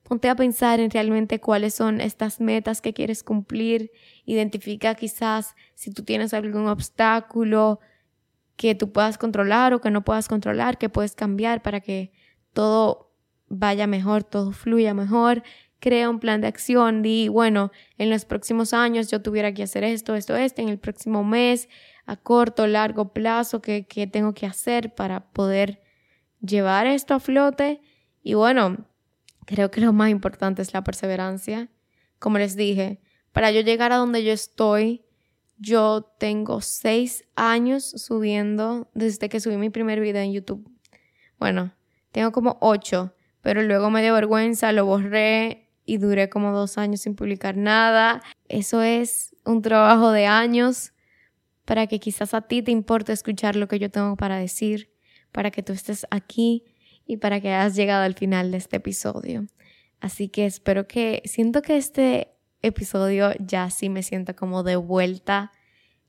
Ponte 0.08 0.28
a 0.28 0.36
pensar 0.36 0.78
en 0.78 0.92
realmente 0.92 1.40
cuáles 1.40 1.74
son 1.74 2.00
estas 2.00 2.40
metas 2.40 2.80
que 2.80 2.92
quieres 2.92 3.24
cumplir. 3.24 3.90
Identifica 4.24 4.94
quizás 4.94 5.56
si 5.74 5.90
tú 5.90 6.04
tienes 6.04 6.32
algún 6.32 6.68
obstáculo 6.68 7.80
que 8.54 8.76
tú 8.76 8.92
puedas 8.92 9.18
controlar 9.18 9.74
o 9.74 9.80
que 9.80 9.90
no 9.90 10.04
puedas 10.04 10.28
controlar, 10.28 10.78
que 10.78 10.88
puedes 10.88 11.16
cambiar 11.16 11.60
para 11.60 11.80
que 11.80 12.12
todo 12.52 13.10
vaya 13.48 13.88
mejor, 13.88 14.22
todo 14.22 14.52
fluya 14.52 14.94
mejor. 14.94 15.42
Crea 15.80 16.08
un 16.08 16.20
plan 16.20 16.40
de 16.40 16.46
acción. 16.46 17.02
Di, 17.02 17.26
bueno, 17.26 17.72
en 17.98 18.08
los 18.08 18.24
próximos 18.24 18.74
años 18.74 19.10
yo 19.10 19.22
tuviera 19.22 19.54
que 19.54 19.64
hacer 19.64 19.82
esto, 19.82 20.14
esto, 20.14 20.36
esto. 20.36 20.62
En 20.62 20.68
el 20.68 20.78
próximo 20.78 21.24
mes, 21.24 21.68
a 22.04 22.14
corto, 22.14 22.68
largo 22.68 23.12
plazo, 23.12 23.60
¿qué, 23.60 23.88
qué 23.88 24.06
tengo 24.06 24.34
que 24.34 24.46
hacer 24.46 24.94
para 24.94 25.32
poder 25.32 25.82
llevar 26.40 26.86
esto 26.86 27.14
a 27.14 27.18
flote? 27.18 27.80
Y 28.22 28.34
bueno, 28.34 28.86
Creo 29.46 29.70
que 29.70 29.80
lo 29.80 29.92
más 29.92 30.10
importante 30.10 30.60
es 30.60 30.74
la 30.74 30.84
perseverancia. 30.84 31.70
Como 32.18 32.38
les 32.38 32.56
dije, 32.56 33.00
para 33.32 33.50
yo 33.50 33.60
llegar 33.60 33.92
a 33.92 33.96
donde 33.96 34.24
yo 34.24 34.32
estoy, 34.32 35.04
yo 35.56 36.02
tengo 36.18 36.60
seis 36.60 37.24
años 37.36 37.84
subiendo 37.84 38.90
desde 38.92 39.28
que 39.28 39.40
subí 39.40 39.56
mi 39.56 39.70
primer 39.70 40.00
video 40.00 40.22
en 40.22 40.32
YouTube. 40.32 40.68
Bueno, 41.38 41.72
tengo 42.12 42.32
como 42.32 42.58
ocho, 42.60 43.14
pero 43.40 43.62
luego 43.62 43.88
me 43.90 44.02
dio 44.02 44.14
vergüenza, 44.14 44.72
lo 44.72 44.84
borré 44.84 45.70
y 45.84 45.98
duré 45.98 46.28
como 46.28 46.52
dos 46.52 46.76
años 46.76 47.02
sin 47.02 47.14
publicar 47.14 47.56
nada. 47.56 48.22
Eso 48.48 48.82
es 48.82 49.34
un 49.44 49.62
trabajo 49.62 50.10
de 50.10 50.26
años 50.26 50.92
para 51.64 51.86
que 51.86 52.00
quizás 52.00 52.34
a 52.34 52.42
ti 52.42 52.62
te 52.62 52.72
importe 52.72 53.12
escuchar 53.12 53.54
lo 53.54 53.68
que 53.68 53.78
yo 53.78 53.90
tengo 53.90 54.16
para 54.16 54.38
decir, 54.38 54.90
para 55.30 55.50
que 55.50 55.62
tú 55.62 55.72
estés 55.72 56.06
aquí 56.10 56.64
y 57.06 57.18
para 57.18 57.40
que 57.40 57.52
hayas 57.52 57.76
llegado 57.76 58.04
al 58.04 58.14
final 58.14 58.50
de 58.50 58.58
este 58.58 58.76
episodio. 58.76 59.46
Así 60.00 60.28
que 60.28 60.46
espero 60.46 60.86
que, 60.86 61.22
siento 61.24 61.62
que 61.62 61.76
este 61.76 62.32
episodio 62.62 63.32
ya 63.38 63.70
sí 63.70 63.88
me 63.88 64.02
siento 64.02 64.34
como 64.34 64.62
de 64.62 64.76
vuelta 64.76 65.52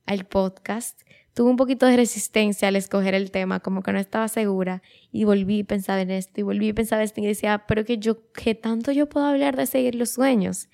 al 0.06 0.26
podcast. 0.26 1.02
Tuve 1.34 1.52
un 1.52 1.56
poquito 1.56 1.86
de 1.86 1.96
resistencia 1.96 2.68
al 2.68 2.76
escoger 2.76 3.14
el 3.14 3.30
tema, 3.30 3.60
como 3.60 3.84
que 3.84 3.92
no 3.92 4.00
estaba 4.00 4.28
segura 4.28 4.82
y 5.12 5.24
volví 5.24 5.62
a 5.62 5.66
pensar 5.66 6.00
en 6.00 6.10
esto 6.10 6.42
y 6.42 6.44
volví 6.44 6.70
a 6.70 6.74
pensar 6.74 7.00
en 7.00 7.06
esto 7.06 7.22
y 7.22 7.28
decía, 7.28 7.66
pero 7.68 7.86
que 7.86 8.00
yo, 8.00 8.32
¿qué 8.34 8.56
tanto 8.56 8.92
yo 8.92 9.08
puedo 9.08 9.28
hablar 9.28 9.56
de 9.56 9.68
seguir 9.68 9.94
los 9.94 10.10
sueños? 10.10 10.68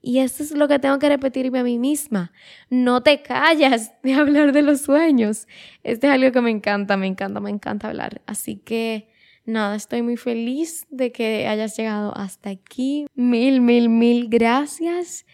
Y 0.00 0.20
eso 0.20 0.42
es 0.42 0.52
lo 0.52 0.68
que 0.68 0.78
tengo 0.78 0.98
que 0.98 1.08
repetirme 1.08 1.58
a 1.58 1.64
mí 1.64 1.78
misma. 1.78 2.32
No 2.70 3.02
te 3.02 3.20
callas 3.20 3.92
de 4.02 4.14
hablar 4.14 4.52
de 4.52 4.62
los 4.62 4.80
sueños. 4.80 5.46
Este 5.82 6.06
es 6.06 6.12
algo 6.12 6.32
que 6.32 6.40
me 6.40 6.50
encanta, 6.50 6.96
me 6.96 7.06
encanta, 7.06 7.40
me 7.40 7.50
encanta 7.50 7.88
hablar. 7.88 8.22
Así 8.26 8.56
que 8.56 9.10
nada, 9.48 9.74
estoy 9.74 10.02
muy 10.02 10.16
feliz 10.16 10.86
de 10.90 11.10
que 11.12 11.46
hayas 11.46 11.76
llegado 11.76 12.16
hasta 12.16 12.50
aquí. 12.50 13.06
Mil, 13.14 13.60
mil, 13.60 13.88
mil 13.88 14.28
gracias. 14.28 15.26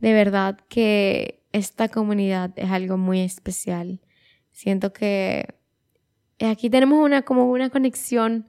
De 0.00 0.12
verdad 0.12 0.58
que 0.68 1.42
esta 1.52 1.88
comunidad 1.88 2.52
es 2.56 2.70
algo 2.70 2.96
muy 2.96 3.20
especial. 3.20 4.00
Siento 4.50 4.92
que 4.92 5.54
aquí 6.40 6.70
tenemos 6.70 7.04
una 7.04 7.22
como 7.22 7.50
una 7.50 7.70
conexión 7.70 8.48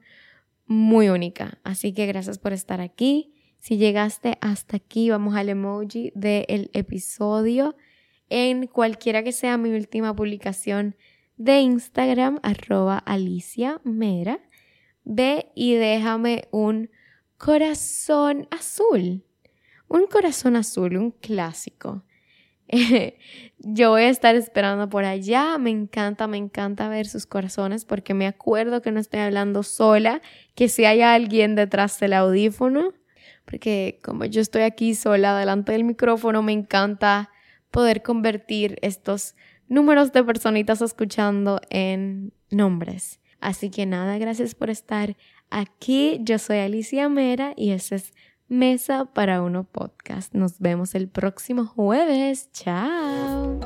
muy 0.66 1.08
única. 1.08 1.58
Así 1.64 1.92
que 1.92 2.06
gracias 2.06 2.38
por 2.38 2.52
estar 2.52 2.80
aquí. 2.80 3.34
Si 3.58 3.76
llegaste 3.76 4.38
hasta 4.40 4.76
aquí, 4.76 5.10
vamos 5.10 5.34
al 5.34 5.48
emoji 5.48 6.12
del 6.14 6.70
episodio 6.72 7.76
en 8.28 8.66
cualquiera 8.66 9.22
que 9.22 9.32
sea 9.32 9.58
mi 9.58 9.70
última 9.70 10.14
publicación 10.14 10.96
de 11.36 11.60
Instagram, 11.60 12.38
arroba 12.42 12.98
Alicia 12.98 13.80
Mera. 13.84 14.40
Ve 15.12 15.50
y 15.56 15.74
déjame 15.74 16.44
un 16.52 16.88
corazón 17.36 18.46
azul. 18.52 19.24
Un 19.88 20.06
corazón 20.06 20.54
azul, 20.54 20.96
un 20.96 21.10
clásico. 21.10 22.04
yo 23.58 23.90
voy 23.90 24.02
a 24.02 24.08
estar 24.08 24.36
esperando 24.36 24.88
por 24.88 25.04
allá. 25.04 25.58
Me 25.58 25.70
encanta, 25.70 26.28
me 26.28 26.36
encanta 26.36 26.88
ver 26.88 27.08
sus 27.08 27.26
corazones 27.26 27.84
porque 27.84 28.14
me 28.14 28.28
acuerdo 28.28 28.82
que 28.82 28.92
no 28.92 29.00
estoy 29.00 29.18
hablando 29.18 29.64
sola, 29.64 30.22
que 30.54 30.68
si 30.68 30.84
hay 30.84 31.02
alguien 31.02 31.56
detrás 31.56 31.98
del 31.98 32.12
audífono, 32.12 32.94
porque 33.44 33.98
como 34.04 34.26
yo 34.26 34.40
estoy 34.40 34.62
aquí 34.62 34.94
sola 34.94 35.36
delante 35.36 35.72
del 35.72 35.82
micrófono, 35.82 36.40
me 36.40 36.52
encanta 36.52 37.30
poder 37.72 38.04
convertir 38.04 38.78
estos 38.80 39.34
números 39.66 40.12
de 40.12 40.22
personitas 40.22 40.80
escuchando 40.82 41.60
en 41.68 42.32
nombres. 42.48 43.19
Así 43.40 43.70
que 43.70 43.86
nada, 43.86 44.18
gracias 44.18 44.54
por 44.54 44.70
estar 44.70 45.16
aquí. 45.50 46.18
Yo 46.22 46.38
soy 46.38 46.58
Alicia 46.58 47.08
Mera 47.08 47.54
y 47.56 47.70
ese 47.70 47.96
es 47.96 48.12
Mesa 48.48 49.06
para 49.06 49.42
Uno 49.42 49.64
Podcast. 49.64 50.34
Nos 50.34 50.58
vemos 50.58 50.94
el 50.94 51.08
próximo 51.08 51.66
jueves. 51.66 52.50
Chao. 52.52 53.60